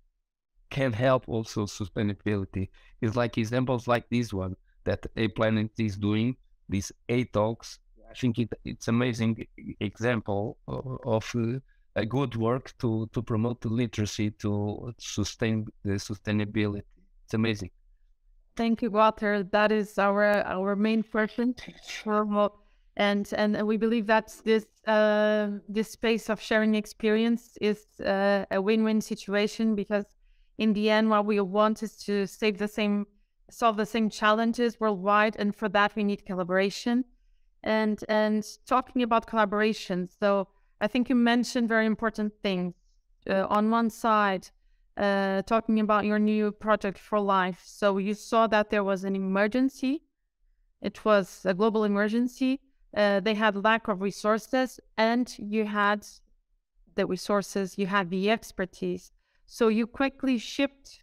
[0.70, 2.68] can help also sustainability.
[3.00, 6.36] It's like examples like this one that A Planet is doing,
[6.68, 7.78] these A Talks.
[8.10, 9.46] I think it, it's amazing
[9.80, 11.58] example of, of uh,
[11.96, 16.82] a good work to, to promote the literacy, to sustain the sustainability.
[17.24, 17.70] It's amazing.
[18.56, 19.42] Thank you, Gualter.
[19.42, 21.54] That is our our main question.
[22.98, 28.60] And and we believe that this uh, this space of sharing experience is uh, a
[28.60, 30.06] win-win situation because
[30.58, 33.06] in the end, what we want is to save the same,
[33.50, 37.04] solve the same challenges worldwide, and for that we need collaboration.
[37.62, 40.48] And and talking about collaboration, so
[40.80, 42.74] I think you mentioned very important things.
[43.28, 44.48] Uh, on one side,
[44.96, 47.62] uh, talking about your new project for life.
[47.64, 50.02] So you saw that there was an emergency.
[50.80, 52.60] It was a global emergency.
[52.96, 56.06] Uh, they had lack of resources, and you had
[56.94, 59.12] the resources, you had the expertise.
[59.46, 61.02] So you quickly shift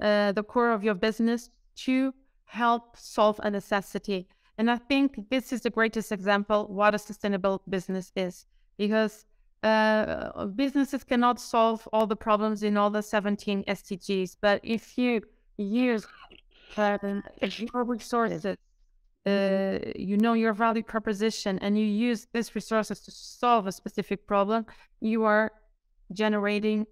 [0.00, 2.12] uh, the core of your business to
[2.44, 4.28] help solve a necessity.
[4.58, 9.24] And I think this is the greatest example what a sustainable business is because
[9.62, 14.36] uh, businesses cannot solve all the problems in all the 17 SDGs.
[14.40, 15.22] But if you
[15.56, 16.06] use
[16.76, 16.98] uh,
[17.40, 23.66] your resources, uh, you know your value proposition, and you use these resources to solve
[23.66, 24.64] a specific problem,
[25.00, 25.50] you are
[26.12, 26.86] generating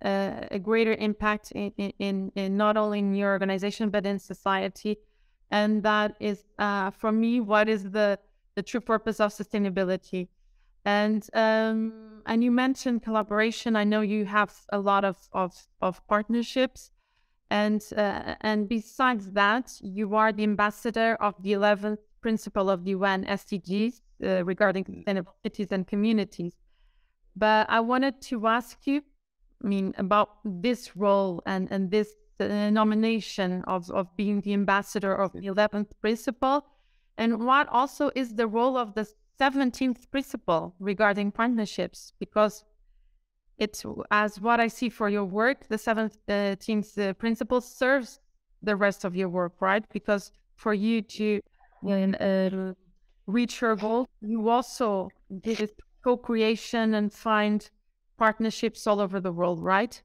[0.00, 4.98] uh, a greater impact in, in, in not only in your organization but in society.
[5.50, 8.18] And that is uh, for me what is the
[8.54, 10.28] the true purpose of sustainability.
[10.84, 13.76] And um, and you mentioned collaboration.
[13.76, 16.90] I know you have a lot of of, of partnerships.
[17.50, 22.94] And uh, and besides that you are the ambassador of the 11th principle of the
[22.94, 26.54] un sdgs uh, regarding sustainable cities and communities.
[27.36, 29.02] But i wanted to ask you
[29.62, 35.14] I mean, about this role and, and this uh, nomination of, of being the ambassador
[35.14, 36.66] of the 11th principle,
[37.16, 39.06] and what also is the role of the
[39.40, 42.64] 17th principle regarding partnerships, because
[43.58, 48.18] it's as what I see for your work, the 17th uh, principle serves
[48.62, 49.84] the rest of your work, right?
[49.92, 51.40] Because for you to
[51.88, 52.72] uh,
[53.26, 55.10] reach your goal, you also
[55.42, 55.70] did
[56.02, 57.70] co-creation and find
[58.22, 60.00] partnerships all over the world, right?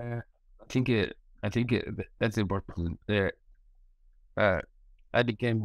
[0.00, 0.22] Uh,
[0.62, 1.14] I think it.
[1.42, 1.84] I think it,
[2.18, 2.98] that's important.
[3.06, 3.28] Uh,
[4.38, 4.60] uh,
[5.12, 5.58] I became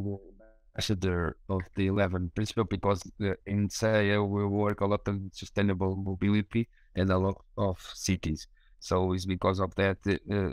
[0.76, 5.96] ambassador of the 11 principle because uh, in CEiiA we work a lot on sustainable
[5.96, 8.48] mobility and a lot of cities.
[8.80, 10.52] So it's because of that uh,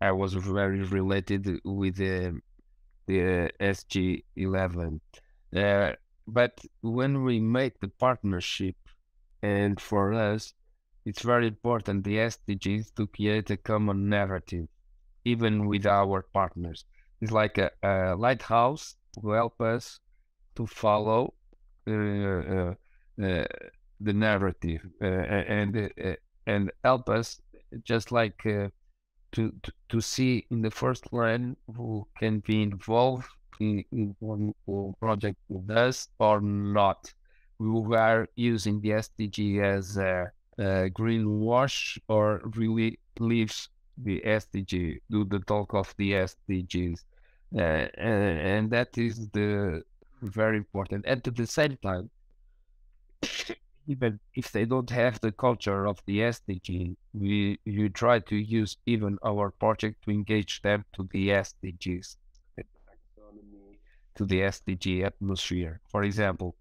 [0.00, 2.40] I was very related with the
[3.06, 5.00] the SDG 11.
[5.54, 5.92] Uh,
[6.26, 8.76] but when we make the partnership
[9.42, 10.54] and for us,
[11.04, 14.68] it's very important, the SDGs, to create a common narrative,
[15.24, 16.84] even with our partners.
[17.20, 20.00] It's like a, a lighthouse to help us
[20.54, 21.34] to follow
[21.86, 22.74] uh, uh,
[23.22, 23.44] uh,
[24.00, 26.14] the narrative uh, and uh,
[26.46, 27.40] and help us
[27.84, 28.68] just like uh,
[29.32, 29.52] to,
[29.88, 33.26] to, see in the first line who can be involved
[33.60, 34.52] in, in one
[35.00, 37.12] project with us or not
[37.62, 45.24] we are using the SDG as a, a greenwash or really leaves the SDG, do
[45.24, 47.00] the talk of the SDGs.
[47.54, 49.82] Uh, and, and, that is the
[50.22, 51.04] very important.
[51.06, 52.08] And at the same time,
[53.86, 58.78] even if they don't have the culture of the SDG, we you try to use
[58.86, 62.16] even our project to engage them to the SDGs,
[64.14, 65.80] to the SDG atmosphere.
[65.88, 66.56] For example,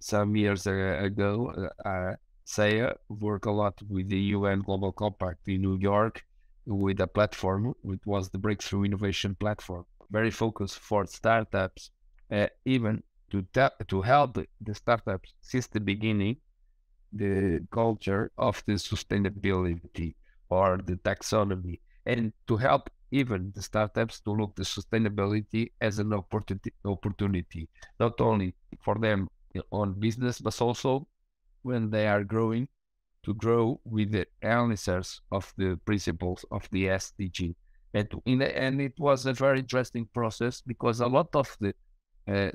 [0.00, 2.14] some years ago, uh,
[2.46, 6.24] CEiiA worked a lot with the UN Global Compact in New York
[6.66, 11.90] with a platform, which was the Breakthrough Innovation Platform, very focused for startups,
[12.30, 13.46] uh, even to
[13.88, 16.36] to help the startups since the beginning,
[17.12, 20.14] the culture of the sustainability
[20.48, 26.12] or the taxonomy, and to help even the startups to look the sustainability as an
[26.12, 29.28] opportunity, opportunity not only for them
[29.70, 31.06] on business, but also
[31.62, 32.68] when they are growing
[33.24, 37.54] to grow with the answers of the principles of the SDG.
[37.94, 41.74] And in the end, it was a very interesting process because a lot of the
[42.28, 42.50] uh,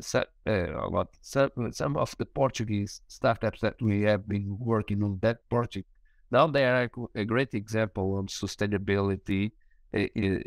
[0.45, 5.37] uh, lot, some, some of the Portuguese startups that we have been working on that
[5.49, 5.87] project
[6.33, 9.51] now they are a great example of sustainability
[9.93, 10.39] Eh, eh,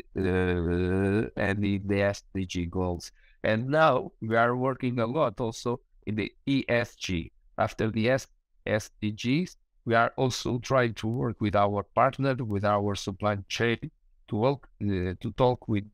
[1.37, 3.11] and the, the SDG goals.
[3.43, 7.31] And now we are working a lot also in the ESG.
[7.57, 8.19] After the
[8.67, 13.89] SDGs, we are also trying to work with our partner, with our supply chain,
[14.27, 15.85] to work uh, to talk with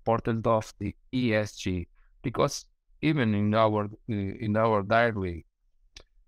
[0.00, 1.86] important of the ESG
[2.22, 2.66] because
[3.02, 5.46] even in our in our daily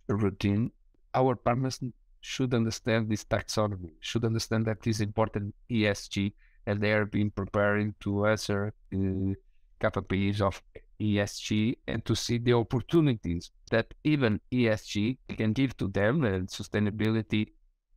[0.09, 0.71] routine,
[1.13, 1.81] our partners
[2.25, 6.33] should understand this taxonomy, should understand that this important ESG,
[6.67, 9.35] and they are being preparing to answer uh,
[9.79, 10.63] KPIs of
[10.99, 17.49] ESG and to see the opportunities that even ESG can give to them and sustainability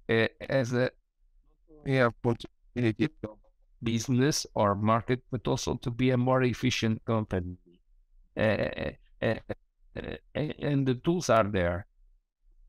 [0.10, 0.92] uh, as a
[1.86, 3.08] yeah, opportunity
[3.82, 7.56] business or market, but also to be a more efficient company.
[8.36, 9.36] Uh, uh,
[10.36, 11.88] and the tools are there.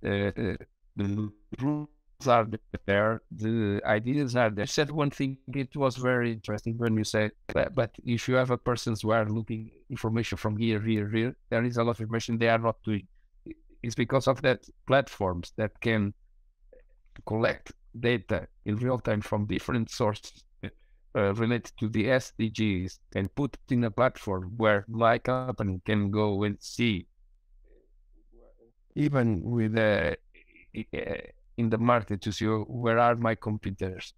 [0.01, 1.88] the rules
[2.26, 2.46] are
[2.86, 3.22] there.
[3.30, 4.66] The ideas are there.
[4.66, 8.51] Said one thing, it was very interesting when you said, but, but if you have
[8.51, 12.01] a persons who are looking information from here, here, here, there is a lot of
[12.01, 13.07] information they are not doing.
[13.82, 16.12] It's because of that platforms that can
[17.26, 20.42] collect data in real time from different sources
[21.16, 26.11] uh, related to the SDGs and put it in a platform where my company can
[26.11, 27.07] go and see,
[28.94, 30.14] even with uh,
[31.59, 34.15] in the market to see where are my competitors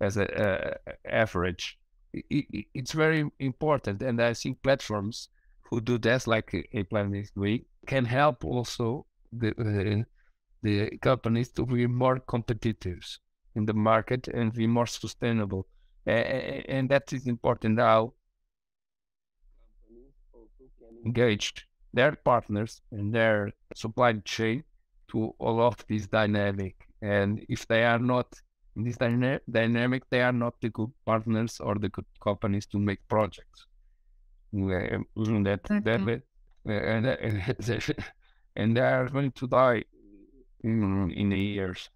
[0.00, 1.78] as a average.
[2.12, 5.28] It, it's very important, and I think platforms
[5.70, 10.04] who do that, like a plan this week, can help also the uh,
[10.62, 13.00] the companies to be more competitive
[13.54, 15.66] in the market and be more sustainable
[16.08, 18.14] and that is important now.
[21.04, 24.64] Engaged their partners and their supply chain
[25.08, 26.76] to all of this dynamic.
[27.02, 28.26] And if they are not
[28.76, 32.78] in this dyna- dynamic, they are not the good partners or the good companies to
[32.78, 33.66] make projects.
[34.54, 35.04] Mm,
[35.44, 36.70] that, that, mm-hmm.
[36.70, 37.92] uh, and, uh,
[38.56, 39.84] and they are going to die
[40.62, 41.90] in, in years.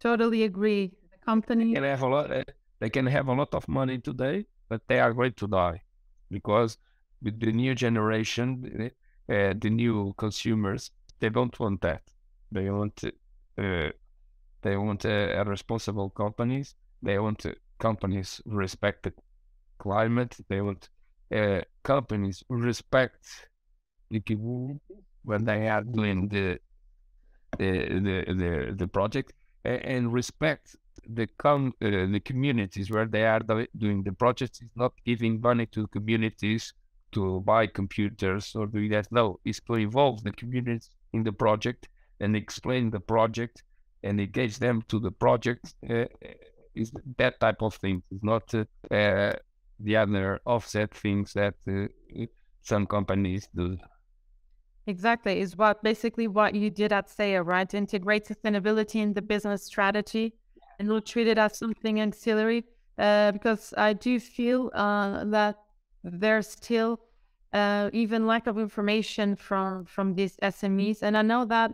[0.00, 0.92] Totally agree.
[1.10, 2.30] The company can have a lot.
[2.30, 2.44] Uh,
[2.80, 5.82] they can have a lot of money today, but they are going to die
[6.30, 6.78] because
[7.22, 8.90] with the new generation,
[9.28, 10.90] uh, the new consumers,
[11.20, 12.02] they don't want that.
[12.50, 13.90] They want uh,
[14.62, 16.74] they want responsible companies.
[17.02, 17.46] They want
[17.78, 19.12] companies respect the
[19.78, 20.36] climate.
[20.48, 20.88] They want
[21.34, 23.48] uh, companies respect
[24.10, 24.80] the community
[25.24, 26.58] when they are doing the
[27.58, 29.32] the the the, the project
[29.64, 30.76] and respect
[31.08, 33.40] the com- uh, the communities where they are
[33.78, 36.72] doing the projects is not giving money to communities
[37.12, 39.10] to buy computers or doing that.
[39.10, 41.88] No, it's to involve the communities in the project
[42.20, 43.62] and explain the project
[44.02, 45.74] and engage them to the project.
[45.88, 46.04] Uh,
[46.74, 48.02] is that type of thing.
[48.10, 48.64] It's not uh,
[48.94, 49.32] uh,
[49.80, 51.86] the other offset things that uh,
[52.62, 53.76] some companies do.
[54.86, 57.72] Exactly, is what basically what you did at CEiiA, right?
[57.74, 60.34] Integrate sustainability in the business strategy
[60.78, 62.64] and not treat it as something ancillary
[62.96, 65.56] uh, because I do feel uh, that
[66.02, 67.00] there's still
[67.52, 71.72] uh, even lack of information from from these SMEs, and I know that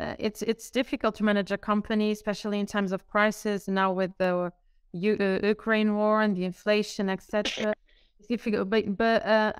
[0.00, 3.68] uh, it's it's difficult to manage a company, especially in times of crisis.
[3.68, 4.52] Now with the
[4.92, 7.74] U- uh, Ukraine war and the inflation, etc.
[8.28, 9.52] Difficult, but but uh,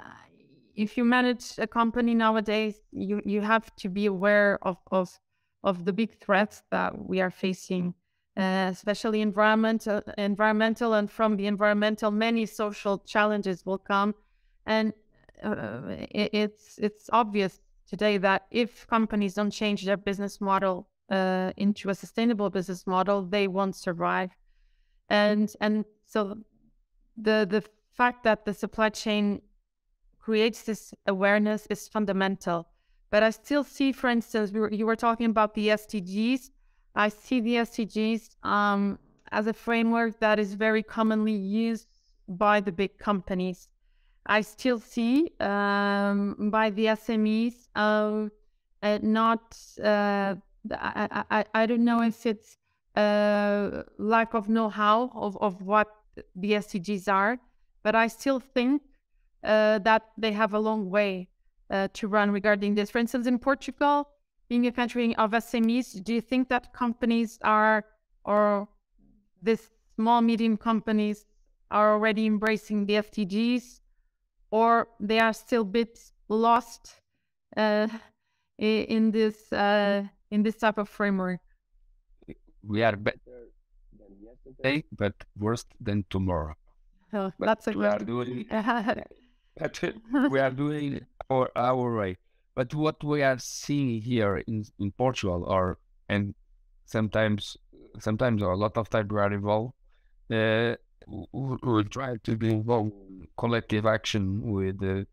[0.74, 5.18] if you manage a company nowadays, you you have to be aware of of
[5.62, 7.94] of the big threats that we are facing
[8.36, 14.14] uh, especially environmental, environmental, and from the environmental, many social challenges will come,
[14.66, 14.92] and
[15.42, 15.80] uh,
[16.10, 17.60] it, it's it's obvious
[17.90, 23.22] today that if companies don't change their business model uh, into a sustainable business model,
[23.22, 24.30] they won't survive.
[25.08, 26.20] And and so
[27.16, 27.62] the the
[28.00, 29.42] fact that the supply chain
[30.20, 32.68] creates this awareness is fundamental.
[33.10, 36.50] But I still see, for instance, we were, you were talking about the SDGs.
[36.94, 39.00] I see the SDGs um,
[39.32, 41.88] as a framework that is very commonly used
[42.28, 43.68] by the big companies.
[44.26, 48.30] I still see um, by the SMEs um,
[48.82, 50.34] uh, not, uh,
[50.72, 52.56] I, I, I don't know if it's
[52.96, 55.88] uh, lack of know how of, of what
[56.34, 57.38] the SDGs are,
[57.82, 58.82] but I still think
[59.42, 61.28] uh, that they have a long way
[61.70, 62.90] uh, to run regarding this.
[62.90, 64.08] For instance, in Portugal,
[64.48, 67.84] being a country of SMEs, do you think that companies are,
[68.24, 68.68] or
[69.42, 71.24] these small, medium companies
[71.70, 73.80] are already embracing the SDGs,
[74.50, 75.98] or they are still a bit
[76.28, 76.96] lost
[77.56, 77.88] uh,
[78.58, 81.40] in this uh, in this type of framework?
[82.62, 83.48] We are better
[83.98, 86.54] than yesterday, but worse than tomorrow.
[87.12, 88.46] Oh, that's a we are doing
[90.30, 92.18] we are doing our our way.
[92.54, 95.78] But what we are seeing here in, in Portugal, or
[96.08, 96.34] and
[96.84, 97.56] sometimes
[97.98, 99.74] sometimes or a lot of times we are involved.
[100.30, 100.76] Uh,
[101.06, 105.04] we try to be involved in collective action with uh,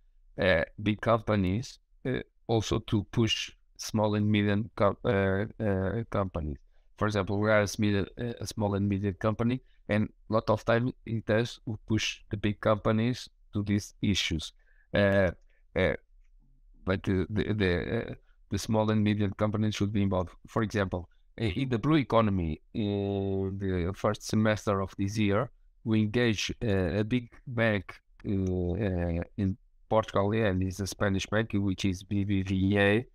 [0.42, 6.58] uh, big companies, uh, also to push small and medium uh, uh, companies.
[6.98, 10.66] For example, we are a, small, a small and medium company, and a lot of
[10.66, 14.54] time it does push the big companies to these issues.
[14.94, 15.32] Uh,
[15.76, 15.94] uh,
[16.86, 18.14] but the the uh,
[18.50, 20.32] the, small and medium companies should be involved.
[20.48, 25.52] For example, in the blue economy, in the first semester of this year,
[25.84, 29.58] we engage a big bank in
[29.90, 33.06] Portugal, and it's a Spanish bank, which is BBVA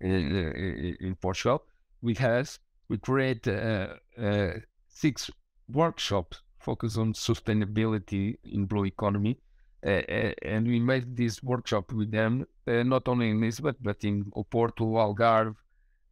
[0.00, 1.64] in, in Portugal.
[2.02, 2.58] We have
[2.88, 4.52] we create uh, uh,
[4.88, 5.30] six
[5.72, 9.38] workshops focused on sustainability in blue economy
[9.84, 10.02] uh,
[10.42, 14.96] and we made this workshop with them, uh, not only in Lisbon, but in Oporto,
[14.98, 15.56] Algarve,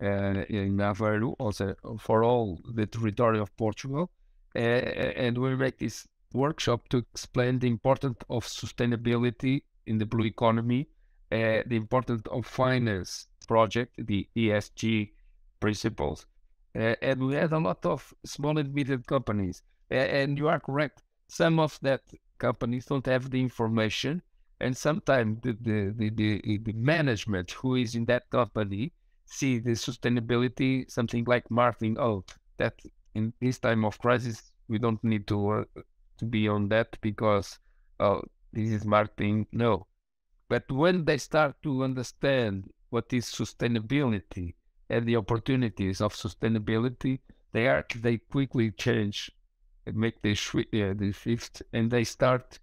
[0.01, 4.11] uh, in Aveiro, also for all the territory of Portugal.
[4.55, 10.89] And we make this workshop to explain the importance of sustainability in the blue economy,
[11.31, 15.11] the importance of finance project, the ESG
[15.61, 16.27] principles.
[16.77, 19.63] Uh, and we had a lot of small and medium companies.
[19.91, 21.03] Uh, and you are correct.
[21.29, 22.03] Some of that
[22.39, 24.23] companies don't have the information,
[24.61, 28.93] and sometimes the, the, the, the, the management who is in that company
[29.25, 31.97] see the sustainability something like marketing.
[31.99, 32.25] Oh,
[32.59, 32.75] that
[33.15, 35.65] in this time of crisis we don't need to uh,
[36.19, 37.59] to be on that because
[38.01, 39.47] oh this is marketing.
[39.53, 39.87] No,
[40.49, 44.55] but when they start to understand what is sustainability
[44.89, 47.21] and the opportunities of sustainability,
[47.53, 49.31] they are they quickly change
[49.95, 52.59] make the, uh, the shift and they start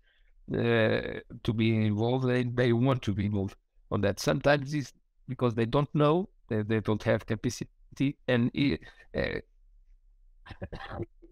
[0.54, 3.56] uh, to be involved and they want to be involved
[3.92, 4.20] on that.
[4.20, 4.94] Sometimes it's
[5.28, 8.80] because they don't know, they, they don't have capacity, and it,
[9.18, 9.40] uh,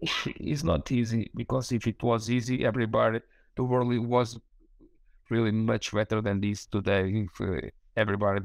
[0.00, 3.20] it's not easy because if it was easy, everybody,
[3.56, 4.38] the world was
[5.30, 7.26] really much better than this today.
[7.26, 8.42] If uh, everybody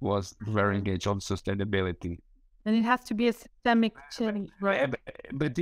[0.00, 2.18] was very engaged on sustainability.
[2.64, 4.90] And it has to be a systemic change, right?
[4.90, 5.00] But,
[5.32, 5.58] but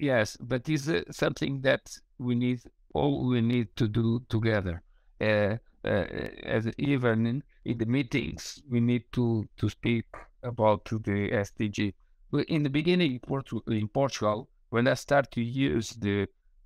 [0.00, 1.82] yes, but it's uh, something that
[2.18, 2.60] we need
[2.94, 4.82] all we need to do together.
[5.20, 6.04] Uh, uh,
[6.42, 10.06] as even in, in, the meetings, we need to to speak
[10.42, 11.92] about the SDG.
[12.48, 13.20] In the beginning,
[13.68, 16.22] in Portugal, when I start to use the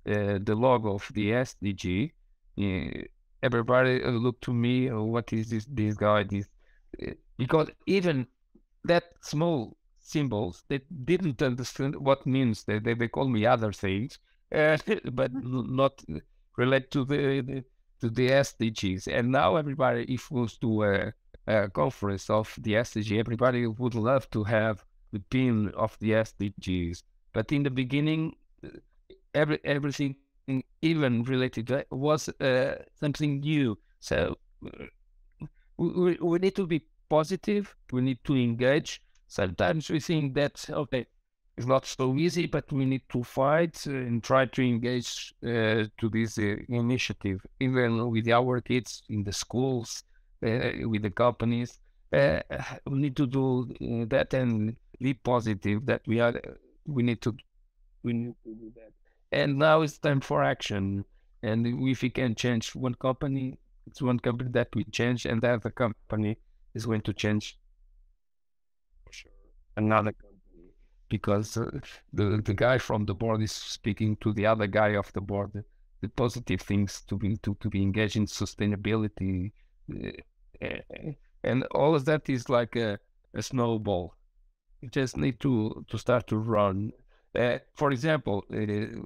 [0.07, 2.11] uh, the logo of the SDG,
[2.57, 3.03] uh,
[3.43, 4.89] everybody looked to me.
[4.89, 5.65] Oh, what is this?
[5.69, 6.23] This guy?
[6.23, 6.47] This
[7.01, 8.27] uh, because even
[8.83, 10.63] that small symbols.
[10.67, 12.63] They didn't understand what means.
[12.63, 14.19] They they, they call me other things,
[14.53, 14.77] uh,
[15.11, 16.03] but not
[16.57, 17.63] relate to the, the,
[18.01, 19.07] to the SDGs.
[19.07, 21.13] And now everybody, if goes to a,
[21.47, 27.03] a, conference of the SDG, everybody would love to have the pin of the SDGs.
[27.33, 28.35] But in the beginning,
[29.33, 30.15] every everything
[30.81, 33.77] even related to was uh, something new.
[33.99, 34.37] So
[35.77, 37.73] we, we need to be positive.
[37.91, 39.01] We need to engage
[39.31, 41.05] sometimes we think that okay
[41.57, 46.09] it's not so easy but we need to fight and try to engage uh, to
[46.11, 50.03] this uh, initiative even with our kids in the schools
[50.45, 51.79] uh, with the companies
[52.11, 52.41] uh,
[52.87, 56.33] we need to do uh, that and be positive that we are
[56.85, 57.35] we need to
[58.03, 58.91] we need to do that.
[59.31, 61.05] And now it's time for action.
[61.43, 65.49] And if we can change one company it's one company that we change and the
[65.49, 66.37] other company
[66.75, 67.57] is going to change.
[69.05, 69.31] For sure,
[69.75, 70.29] another company.
[71.09, 71.69] Because uh,
[72.13, 75.51] the the guy from the board is speaking to the other guy of the board.
[75.53, 75.63] The,
[76.09, 79.51] positive things to be to, to be engaged in sustainability
[79.93, 80.67] uh,
[81.43, 82.99] and all of that is like a,
[83.33, 84.15] a snowball
[84.81, 86.91] you just need to to start to run.
[87.33, 88.57] Uh, for example uh,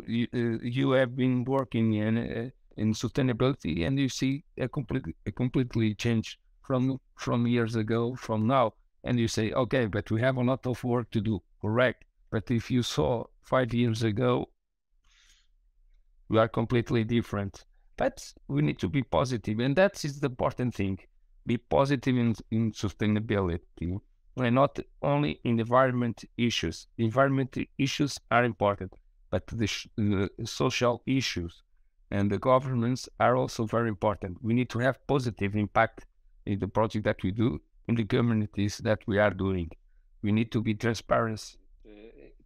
[0.08, 5.16] you, uh, you have been working in uh, in sustainability and you see a completely
[5.28, 8.74] a completely change from from years ago from now.
[9.04, 11.42] And you say okay but we have a lot of work to do.
[11.62, 12.06] Correct.
[12.32, 14.50] But if you saw five years ago
[16.30, 17.66] we are completely different.
[17.98, 19.60] But we need to be positive.
[19.60, 21.00] And that is the important thing.
[21.46, 24.00] Be positive in, in sustainability
[24.38, 28.94] and not only in environment issues environment issues are important
[29.30, 31.64] but the, the social issues
[32.12, 34.38] and the governments are also very important.
[34.42, 36.06] We need to have positive impact
[36.46, 39.72] in the project that we do in the communities that we are doing.
[40.22, 41.92] We need to be transparent uh,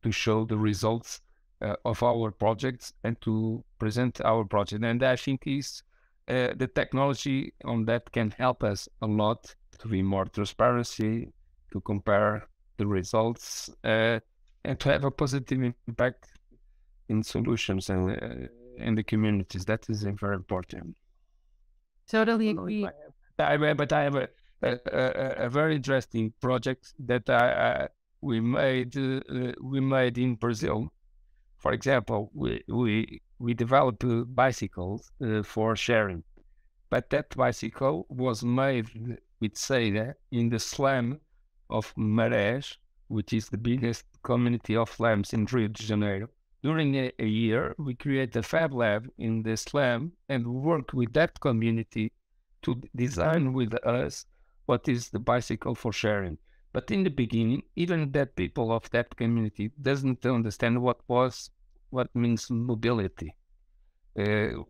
[0.01, 1.21] to show the results
[1.61, 4.83] uh, of our projects and to present our project.
[4.83, 5.83] And I think is
[6.27, 11.31] uh, the technology on that can help us a lot to be more transparency,
[11.71, 12.47] to compare
[12.77, 14.19] the results, uh,
[14.63, 16.27] and to have a positive impact
[17.09, 19.65] in solutions and uh, in the communities.
[19.65, 20.95] That is very important.
[22.07, 22.87] Totally agree.
[23.37, 24.27] I, but I have a,
[24.61, 27.87] a, a, a very interesting project that I, I
[28.21, 30.91] we made uh, we made in Brazil.
[31.57, 34.03] For example, we we we developed
[34.35, 36.23] bicycles uh, for sharing,
[36.89, 38.87] but that bicycle was made
[39.39, 41.19] with CEiiA in the slum
[41.69, 46.29] of Marés, which is the biggest community of slums in Rio de Janeiro
[46.61, 51.13] during a, a, year, we create a Fab Lab in the slum and work with
[51.13, 52.11] that community
[52.61, 54.25] to design with us
[54.65, 56.37] what is the bicycle for sharing.
[56.73, 61.49] But in the beginning, even that people of that community doesn't understand what was
[61.89, 63.33] what means mobility.
[64.19, 64.63] Uh,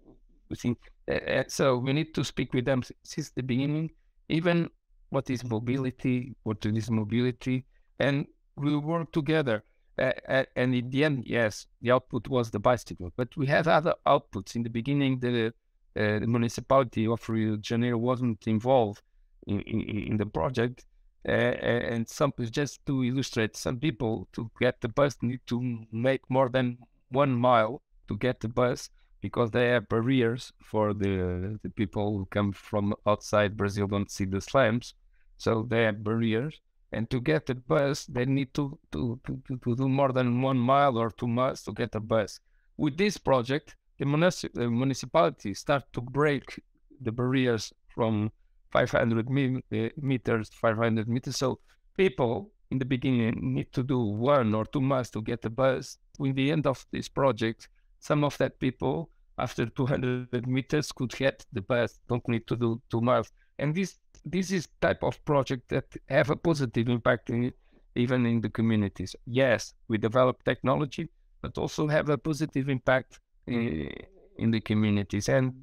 [0.50, 0.78] we think
[1.12, 1.78] uh, so.
[1.78, 3.90] We need to speak with them since the beginning.
[4.30, 4.70] Even
[5.10, 7.66] what is mobility, what is mobility,
[8.00, 9.64] and we work together
[10.00, 13.12] uh, and in the end, yes, the output was the bicycle.
[13.18, 14.56] But we had other outputs.
[14.56, 19.02] In the beginning, the, uh, the municipality of Rio de Janeiro wasn't involved
[19.48, 19.82] in, in,
[20.12, 20.86] in the project.
[21.28, 26.22] Uh, and some just to illustrate, some people to get the bus need to make
[26.30, 26.78] more than
[27.10, 28.90] one mile to get the bus
[29.20, 34.24] because they have barriers for the the people who come from outside Brazil don't see
[34.24, 34.94] the slums,
[35.40, 36.60] so they have barriers
[36.92, 40.58] and to get a bus, they need to, to, to, to do more than one
[40.58, 42.40] mile or two miles to get a bus.
[42.78, 46.62] With this project, the, munici- the municipality start to break
[47.02, 48.32] the barriers from
[48.72, 51.38] 500 me- uh, meters, 500 meters.
[51.38, 51.60] So
[51.96, 55.98] people in the beginning need to do one or two miles to get a bus.
[56.20, 57.70] In the end of this project,
[58.00, 62.82] some of that people after 200 meters could get the bus, don't need to do
[62.92, 63.32] two miles.
[63.58, 67.54] And this this is type of project that have a positive impact in,
[67.96, 69.16] even in the communities.
[69.26, 71.10] Yes, we develop technology,
[71.42, 73.92] but also have a positive impact in,
[74.38, 75.30] in the communities.
[75.30, 75.54] And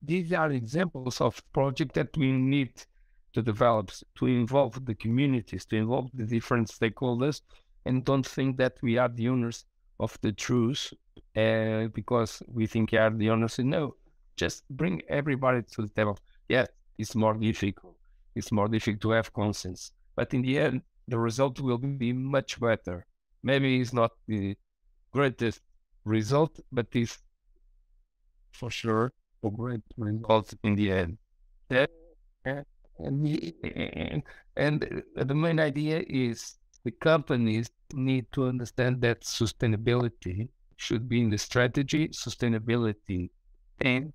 [0.00, 2.72] these are examples of projects that we need
[3.32, 7.40] to develop to involve the communities, to involve the different stakeholders,
[7.84, 9.64] and don't think that we are the owners
[10.00, 10.92] of the truth
[11.36, 13.58] uh, because we think we are the owners.
[13.58, 13.94] No,
[14.36, 16.18] just bring everybody to the table.
[16.48, 16.68] Yes,
[17.02, 17.96] it's more difficult.
[18.34, 19.92] It's more difficult to have consensus.
[20.14, 23.04] But in the end, the result will be much better.
[23.42, 24.56] Maybe it's not the
[25.12, 25.60] greatest
[26.04, 27.18] result, but it's
[28.52, 31.18] for sure a great result in the end.
[31.70, 31.88] And,
[34.56, 41.30] and the main idea is the companies need to understand that sustainability should be in
[41.30, 43.30] the strategy, sustainability,
[43.80, 44.12] and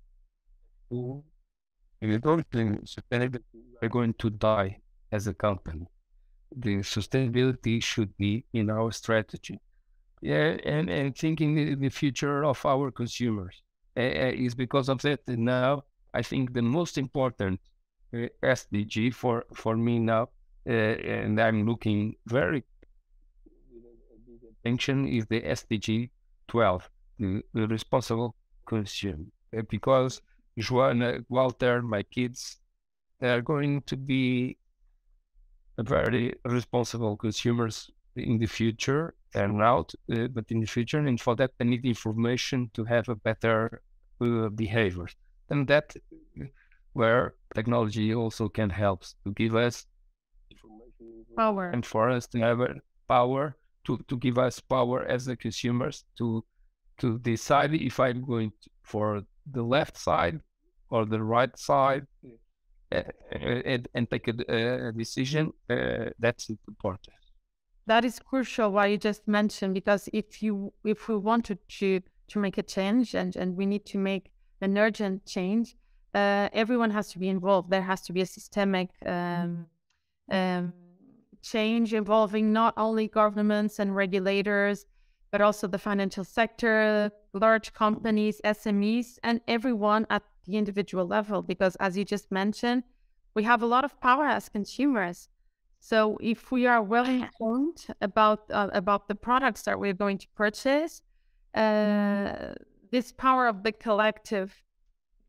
[2.00, 3.42] if you don't think sustainability,
[3.80, 4.78] we're going to die
[5.12, 5.86] as a company.
[6.56, 9.60] The sustainability should be in our strategy.
[10.20, 13.62] Yeah, and, and thinking in the future of our consumers
[13.96, 15.20] uh, is because of that.
[15.28, 15.84] Now,
[16.14, 17.60] I think the most important
[18.12, 20.28] uh, SDG for, for me now,
[20.68, 22.64] uh, and I'm looking very
[24.60, 26.10] attention is the SDG
[26.48, 28.34] 12, the, the responsible
[28.66, 29.24] consumer,
[29.68, 30.20] because
[30.58, 32.58] Joanna, Walter, my kids,
[33.20, 34.58] they are going to be
[35.78, 41.36] very responsible consumers in the future and out, uh, but in the future, and for
[41.36, 43.82] that, they need information to have a better
[44.20, 45.06] uh, behavior.
[45.50, 45.94] And that
[46.92, 49.86] where technology also can help to give us
[51.36, 51.70] Power.
[51.70, 52.58] and for us to have
[53.06, 56.44] power to, to give us power as the consumers to
[56.98, 60.40] to decide if I'm going to, for the left side
[60.90, 62.06] or the right side
[62.92, 65.52] uh, and, and take a, a decision.
[65.68, 67.14] Uh, that's important.
[67.86, 72.38] That is crucial what you just mentioned because if you if we wanted to to
[72.38, 74.30] make a change and and we need to make
[74.60, 75.76] an urgent change,
[76.14, 77.70] uh, everyone has to be involved.
[77.70, 79.66] There has to be a systemic um,
[80.30, 80.72] um,
[81.42, 84.84] change involving not only governments and regulators,
[85.30, 91.42] but also the financial sector, large companies, SMEs, and everyone at the individual level.
[91.42, 92.82] Because as you just mentioned,
[93.34, 95.28] we have a lot of power as consumers.
[95.80, 100.28] So if we are well informed about uh, about the products that we're going to
[100.34, 101.02] purchase,
[101.54, 102.54] uh,
[102.90, 104.62] this power of the collective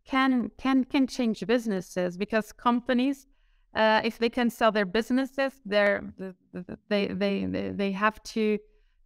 [0.06, 3.28] can can can change businesses because companies
[3.76, 6.04] uh, if they can sell their businesses, they're,
[6.90, 8.58] they, they, they, they have to,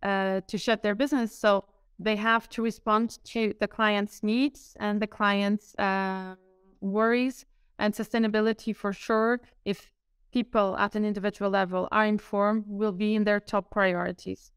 [0.02, 1.38] uh, to shut their business.
[1.38, 1.66] So
[2.00, 6.36] they have to respond to the client's needs and the client's uh,
[6.82, 7.46] worries
[7.80, 9.42] and sustainability for sure.
[9.66, 9.92] If
[10.32, 14.52] people at an individual level are informed, will be in their top priorities.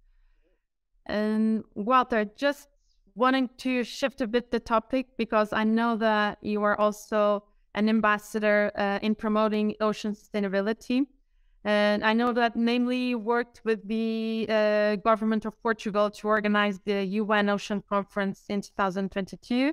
[1.07, 2.69] And Gualter, just
[3.15, 7.89] wanting to shift a bit the topic because I know that you are also an
[7.89, 11.07] ambassador uh, in promoting ocean sustainability.
[11.67, 17.05] And I know that namely worked with the uh, government of Portugal to organize the
[17.05, 19.73] UN Ocean Conference in 2022.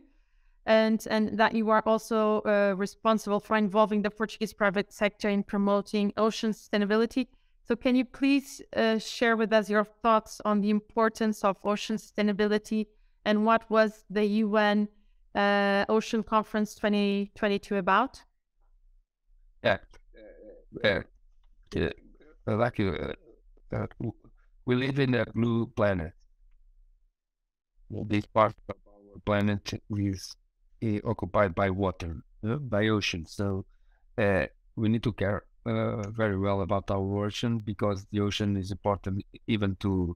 [0.65, 5.43] And, and that you are also uh, responsible for involving the Portuguese private sector in
[5.43, 7.27] promoting ocean sustainability.
[7.65, 11.97] So, can you please uh, share with us your thoughts on the importance of ocean
[11.97, 12.87] sustainability
[13.25, 14.87] and what was the UN
[15.35, 18.23] uh, Ocean Conference 2022 about?
[19.63, 19.77] Yeah,
[20.83, 21.01] uh,
[21.75, 21.89] uh,
[22.47, 23.13] like uh,
[23.75, 23.87] uh,
[24.65, 26.13] we live in a blue planet.
[27.89, 30.35] This part of our planet is
[30.83, 33.25] uh, occupied by water, by ocean.
[33.25, 33.65] So
[34.17, 39.75] we need to care very well about our ocean because the ocean is important even
[39.77, 40.15] to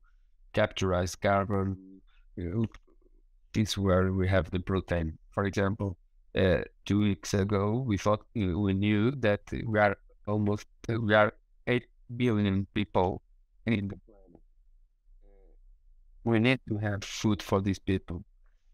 [0.53, 2.01] capture carbon,
[2.35, 5.17] This is where we have the protein.
[5.31, 5.97] For example,
[6.37, 9.97] uh, two weeks ago, we thought uh, we knew that we are
[10.27, 11.33] almost uh, we are
[11.67, 13.21] eight billion people
[13.65, 14.41] in the planet.
[16.23, 18.23] We need to have food for these people.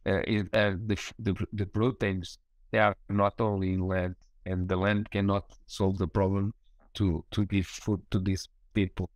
[0.06, 2.38] Uh, it, uh, the, the the proteins
[2.72, 4.16] they are not only in land,
[4.46, 6.54] and the land cannot solve the problem
[6.96, 9.10] to to give food to these people.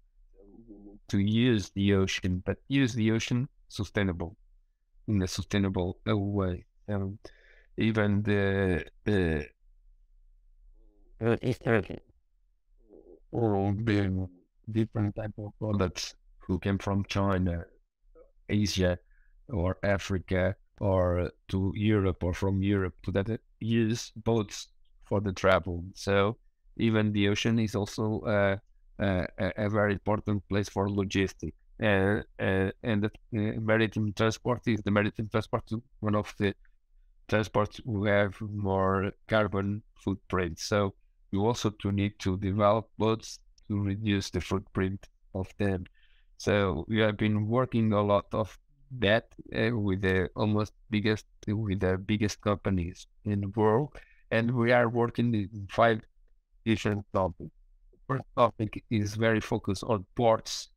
[1.10, 4.38] To use the ocean, but use the ocean sustainable
[5.08, 6.66] in a sustainable way.
[6.88, 7.18] And
[7.78, 9.50] even the the
[13.32, 14.28] all the
[14.72, 17.66] different type of products who came from China,
[18.50, 18.98] Asia,
[19.50, 24.68] or Africa, or to Europe, or from Europe to that use boats
[25.04, 25.84] for the travel.
[25.94, 26.38] So
[26.78, 28.58] even the ocean is also uh,
[29.02, 34.90] uh, a very important place for logistics uh, uh, and the maritime transport is the
[34.92, 35.64] maritime transport
[36.00, 36.54] one of the
[37.28, 40.58] transports who have more carbon footprint.
[40.58, 40.96] So
[41.32, 45.86] you also to need to develop boats to reduce the footprint of them.
[46.38, 48.58] So we have been working a lot of
[49.00, 53.90] that uh, with the almost biggest with the biggest companies in the world,
[54.32, 56.02] and we are working in five
[56.66, 57.52] different topics.
[58.08, 60.70] First topic is very focused on ports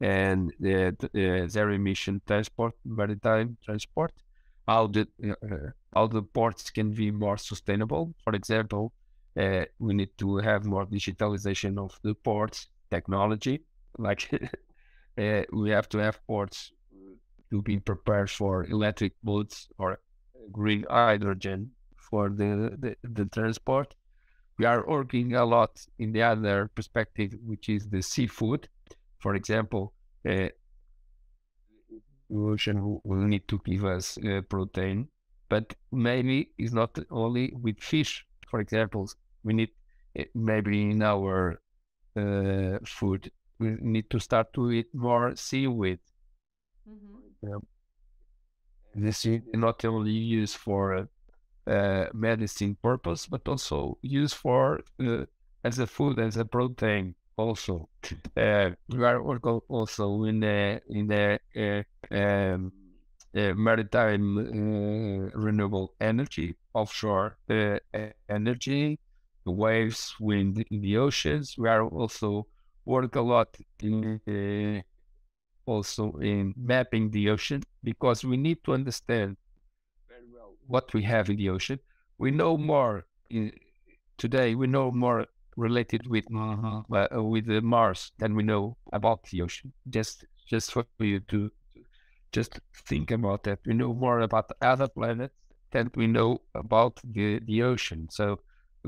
[0.00, 4.12] and the, the zero emission transport, maritime transport,
[4.68, 8.14] how the uh, how the ports can be more sustainable.
[8.22, 8.92] For example,
[9.38, 13.62] uh, we need to have more digitalization of the ports technology.
[13.98, 14.30] Like
[15.18, 16.72] uh, we have to have ports
[17.50, 20.00] to be prepared for electric boats or
[20.52, 23.94] green hydrogen for the, the, the transport.
[24.58, 28.68] We are working a lot in the other perspective, which is the seafood
[29.18, 29.92] for example,
[30.28, 30.48] uh,
[32.32, 35.08] ocean will need to give us uh, protein,
[35.48, 38.26] but maybe it's not only with fish.
[38.48, 39.08] For example,
[39.44, 39.70] we need
[40.18, 41.60] uh, maybe in our
[42.16, 45.98] uh, food we need to start to eat more seaweed.
[46.88, 47.54] Mm-hmm.
[47.54, 47.66] Um,
[48.94, 51.08] this is not only used for
[51.66, 55.24] uh, medicine purpose, but also used for uh,
[55.64, 57.88] as a food as a protein also.
[58.36, 62.72] Uh, we are also in the in the uh, um,
[63.36, 67.78] uh, maritime uh, renewable energy, offshore uh,
[68.28, 68.98] energy,
[69.44, 71.56] the waves, wind in the oceans.
[71.58, 72.46] We are also
[72.84, 74.82] work a lot in uh,
[75.70, 79.36] also in mapping the ocean because we need to understand
[80.08, 81.78] very well what we have in the ocean.
[82.18, 83.52] We know more in,
[84.16, 84.54] today.
[84.54, 85.26] We know more
[85.56, 89.72] related with uh, uh, with Mars than we know about the ocean.
[89.88, 91.50] Just just for you to
[92.32, 93.58] just think about that.
[93.66, 95.34] We know more about other planets
[95.70, 98.08] than we know about the, the ocean.
[98.10, 98.40] So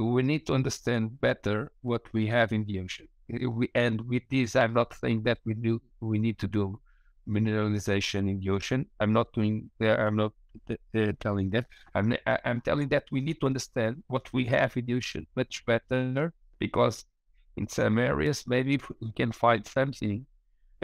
[0.04, 3.08] we need to understand better what we have in the ocean.
[3.28, 6.80] We, and with this, I'm not saying that we do we need to do
[7.28, 8.86] mineralization in the ocean.
[8.98, 9.70] I'm not doing.
[9.80, 10.32] I'm not
[10.70, 11.66] uh, telling that.
[11.94, 15.64] I'm I'm telling that we need to understand what we have in the ocean much
[15.66, 17.04] better because
[17.56, 20.26] in some areas maybe we can find something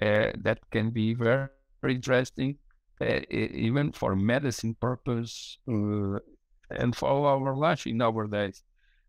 [0.03, 1.49] uh, that can be very,
[1.81, 2.59] very interesting,
[3.01, 8.51] uh, even for medicine purpose and for our life in our Uh,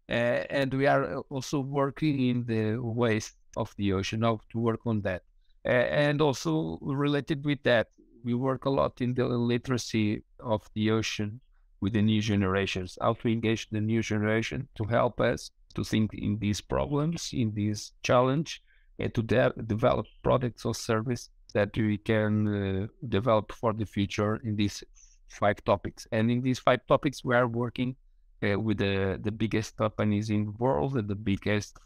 [0.09, 5.01] and we are also working in the waste of the ocean, now to work on
[5.01, 5.23] that.
[5.65, 7.87] and also related with that,
[8.23, 11.41] we work a lot in the literacy of the ocean
[11.81, 16.13] with the new generations, how to engage the new generation to help us to think
[16.13, 18.61] in these problems, in this challenge,
[18.99, 24.37] and to de- develop products or service that we can uh, develop for the future
[24.37, 24.83] in these
[25.27, 26.07] five topics.
[26.11, 27.95] And in these five topics, we are working
[28.43, 31.77] uh, with the, the biggest companies in the world and the biggest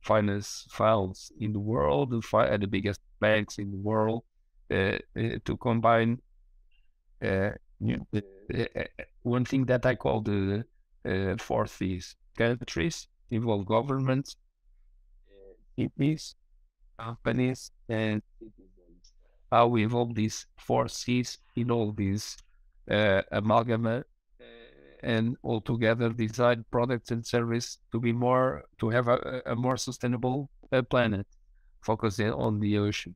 [0.00, 4.24] finance files in the world, the, fi- the biggest banks in the world,
[4.70, 6.18] uh, uh to combine
[7.22, 7.50] uh,
[7.80, 7.96] yeah.
[8.14, 8.84] Uh,
[9.22, 10.64] one thing that I call the
[11.38, 14.36] four C's countries, involve governments,
[15.76, 16.34] cities,
[16.98, 18.22] companies, and.
[19.50, 22.38] How we involve these four C's in all these
[22.90, 23.20] uh,
[25.02, 30.50] and altogether design products and service to be more to have a, a more sustainable
[30.72, 31.26] uh, planet,
[31.80, 33.14] focusing on the ocean.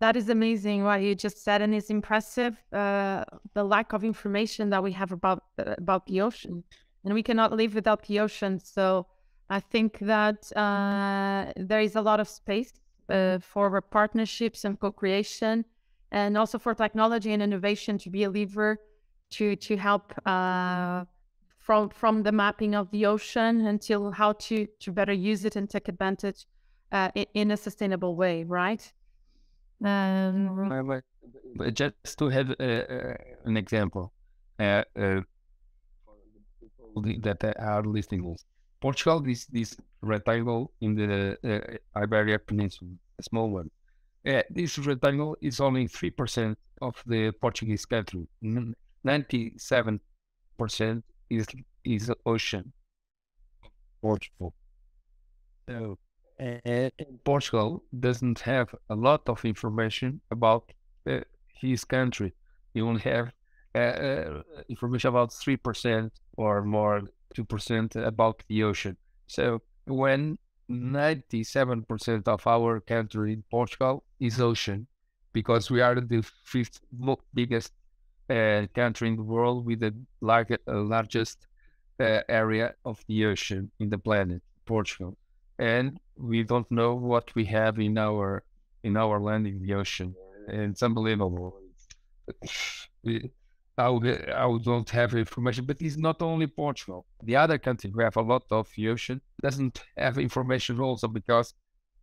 [0.00, 3.24] That is amazing what you just said, and it's impressive uh,
[3.54, 6.64] the lack of information that we have about about the ocean
[7.04, 8.58] and we cannot live without the ocean.
[8.58, 9.06] So
[9.50, 12.72] I think that uh, there is a lot of space
[13.08, 15.64] uh, for partnerships and co-creation,
[16.10, 18.78] and also for technology and innovation to be a lever
[19.36, 21.04] to to help uh,
[21.58, 25.68] from from the mapping of the ocean until how to to better use it and
[25.68, 26.46] take advantage
[26.92, 28.92] uh, in, in, a sustainable way, right?
[29.84, 31.02] Um,
[31.72, 33.14] just to have uh,
[33.44, 34.12] an example,
[34.58, 34.84] uh,
[36.94, 38.36] that are listening.
[38.80, 43.70] Portugal is this rectangle in the uh, Iberia Peninsula, a small one.
[44.26, 48.26] Uh, this rectangle is only 3% of the Portuguese country.
[49.06, 50.00] 97%
[51.30, 51.46] is,
[51.84, 52.72] is ocean.
[54.02, 54.54] Portugal.
[55.68, 55.98] So,
[56.40, 56.90] uh,
[57.24, 60.72] Portugal doesn't have a lot of information about
[61.08, 61.20] uh,
[61.60, 62.34] his country.
[62.74, 63.32] He only have
[63.74, 67.02] uh, uh, information about 3% or more
[67.34, 68.96] 2% about the ocean.
[69.26, 70.38] So when
[70.70, 74.86] 97% of our country in Portugal is ocean,
[75.32, 76.80] because we are the fifth
[77.34, 77.72] biggest
[78.30, 81.46] uh, country in the world with the lar- uh, largest
[82.00, 85.16] uh, area of the ocean in the planet, Portugal,
[85.58, 88.42] and we don't know what we have in our
[88.82, 90.14] in our land in the ocean,
[90.48, 91.54] and it's unbelievable.
[93.76, 93.86] I,
[94.32, 97.06] I don't have information, but it's not only Portugal.
[97.22, 101.54] The other countries who have a lot of the ocean doesn't have information also because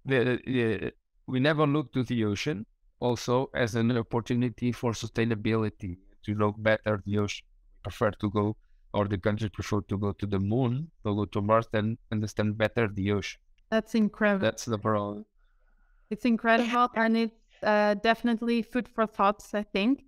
[0.05, 0.91] the, the,
[1.27, 2.65] we never look to the ocean
[2.99, 7.45] also as an opportunity for sustainability to know better the ocean.
[7.83, 8.55] Prefer to go,
[8.93, 12.57] or the countries prefer to go to the moon, to go to Mars, and understand
[12.57, 13.39] better the ocean.
[13.69, 14.45] That's incredible.
[14.45, 15.25] That's the problem.
[16.09, 19.53] It's incredible, and it's uh, definitely food for thoughts.
[19.53, 20.03] I think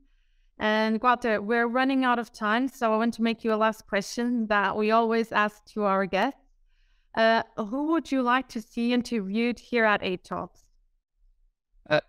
[0.59, 3.87] and Gualter, we're running out of time, so I want to make you a last
[3.87, 6.39] question that we always ask to our guests.
[7.15, 10.63] Uh, who would you like to see interviewed here at A Talks?
[11.89, 12.01] Uh,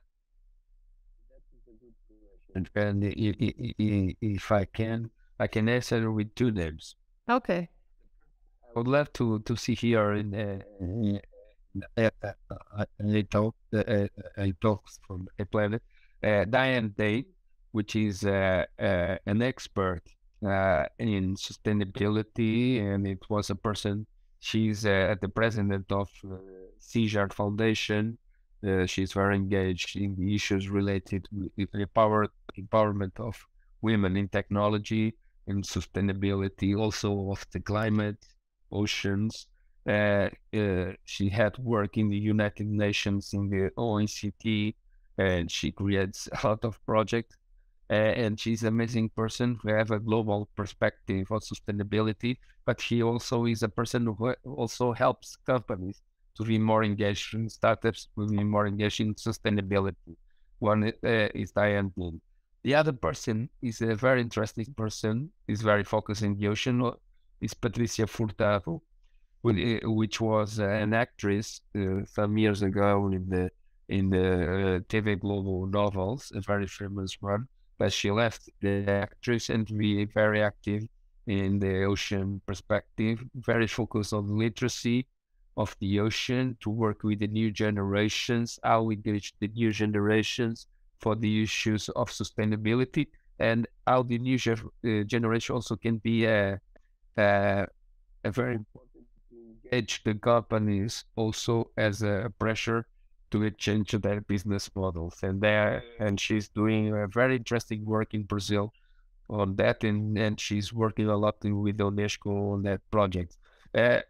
[2.54, 6.96] and if I can, I can answer with two names.
[7.28, 7.68] Okay.
[8.64, 11.20] I would love to to see here in uh,
[11.96, 12.10] uh,
[12.50, 15.82] uh, A Talks, uh, A Talks from a planet,
[16.22, 17.26] uh, Diane Day
[17.74, 20.02] which is uh, uh, an expert
[20.46, 24.06] uh, in sustainability, and it was a person.
[24.38, 26.36] She's uh, the president of uh,
[26.80, 28.16] CIJAR Foundation.
[28.66, 33.36] Uh, she's very engaged in the issues related with the power, empowerment of
[33.82, 35.14] women in technology
[35.46, 38.16] and sustainability, also of the climate,
[38.72, 39.46] oceans.
[39.86, 44.74] Uh, uh, she had work in the United Nations in the OECD,
[45.18, 47.36] and she creates a lot of projects.
[47.90, 52.38] Uh, and she's an amazing person who have a global perspective on sustainability.
[52.64, 56.00] But she also is a person who also helps companies
[56.36, 60.16] to be more engaged in startups, to be more engaged in sustainability.
[60.58, 62.20] One uh, is Diane Bloom.
[62.62, 66.92] The other person is a very interesting person, is very focused in the ocean, uh,
[67.40, 68.80] is Patricia Furtado,
[69.44, 73.50] uh, which was an actress uh, some years ago in the
[73.90, 77.46] in the uh, TV Globo novels, a very famous one.
[77.76, 80.84] But she left the actress and be very active
[81.26, 85.06] in the ocean perspective, very focused on literacy
[85.56, 90.66] of the ocean to work with the new generations, how we engage the new generations
[91.00, 93.06] for the issues of sustainability
[93.38, 96.58] and how the new uh, generation also can be a,
[97.16, 97.66] a,
[98.24, 102.86] a very important to engage the companies also as a pressure
[103.30, 105.18] to change their business models.
[105.22, 108.72] And there, and she's doing a very interesting work in Brazil
[109.28, 113.36] on that, and, and she's working a lot with UNESCO on that project.
[113.74, 114.00] Uh,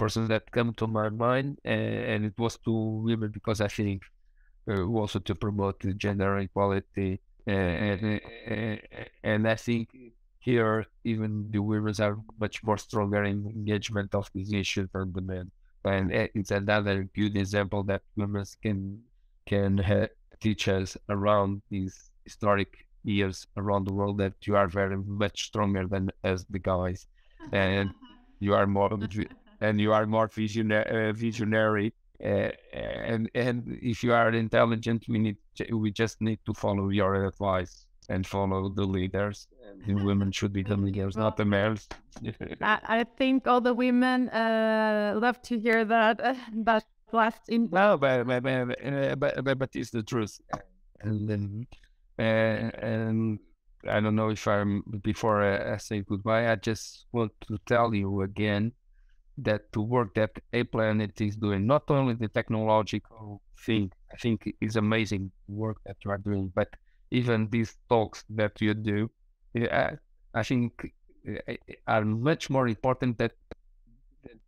[0.00, 2.72] person that come to my mind, uh, and it was to
[3.08, 4.02] women because I think
[4.70, 8.20] uh, also to promote gender equality, uh, and,
[9.22, 9.84] and I think
[10.48, 15.24] here even the women are much more stronger in engagement of these issues than the
[15.32, 15.46] men,
[15.84, 16.04] and
[16.38, 18.80] it's another good example that women can
[19.52, 19.72] can
[20.40, 21.94] teach us around these
[22.24, 22.72] historic
[23.02, 27.06] years around the world that you are very much stronger than as the guys,
[27.52, 27.90] and
[28.40, 28.92] you are more
[29.60, 31.92] and you are more visionary, uh, visionary
[32.22, 35.36] uh, and and if you are intelligent, we need
[35.72, 39.48] we just need to follow your advice and follow the leaders.
[39.86, 41.88] And women should be the leaders, not the males.
[42.60, 46.20] I, I, think all the women uh, love to hear that.
[46.20, 46.34] Uh,
[46.64, 47.68] that last in.
[47.72, 50.38] No, but but, but, but, but it's the truth.
[51.00, 51.66] And then
[52.18, 53.38] uh, and
[53.88, 56.50] I don't know if I'm before I, I say goodbye.
[56.52, 58.72] I just want to tell you again
[59.44, 64.52] that the work that A Planet is doing, not only the technological thing, I think
[64.60, 66.68] is amazing work that you are doing, but
[67.10, 69.10] even these talks that you do,
[69.54, 69.96] eh, I,
[70.40, 70.92] I think
[71.26, 73.30] eh, eh, are much more important than,
[74.24, 74.40] than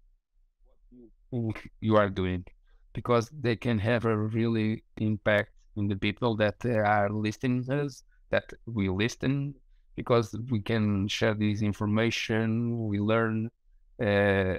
[0.60, 2.44] what you you are doing,
[2.92, 8.02] because they can have a really impact in the people that eh, are listening us,
[8.30, 9.54] that we listen,
[9.96, 13.50] because we can share this information, we learn
[14.02, 14.04] uh,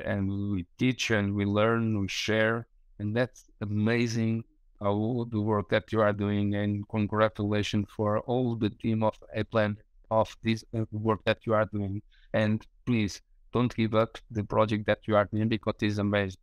[0.06, 2.66] and we teach and we learn, we share,
[3.00, 4.44] and that's amazing.
[4.80, 9.44] All the work that you are doing, and congratulations for all the team of A
[9.44, 9.78] Plan
[10.12, 12.02] of this uh, work that you are doing.
[12.34, 13.22] And please
[13.52, 16.40] don't give up the project that you are doing because it's amazing.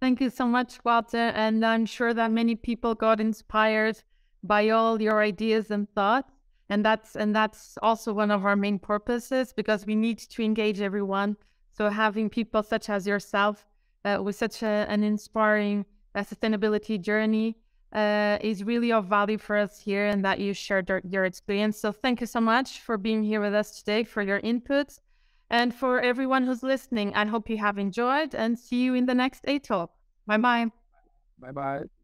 [0.00, 1.32] Thank you so much, Gualter.
[1.34, 4.02] And I'm sure that many people got inspired
[4.42, 6.30] by all your ideas and thoughts.
[6.68, 10.80] And that's and that's also one of our main purposes because we need to engage
[10.80, 11.36] everyone
[11.76, 13.66] so having people such as yourself
[14.04, 17.56] uh, with such a, an inspiring uh, sustainability journey
[17.92, 21.78] uh, is really of value for us here and that you shared your, your experience.
[21.78, 24.98] So thank you so much for being here with us today, for your inputs.
[25.50, 29.14] And for everyone who's listening, I hope you have enjoyed and see you in the
[29.14, 29.90] next A Talk.
[30.26, 30.66] Bye bye.
[31.38, 32.03] Bye bye.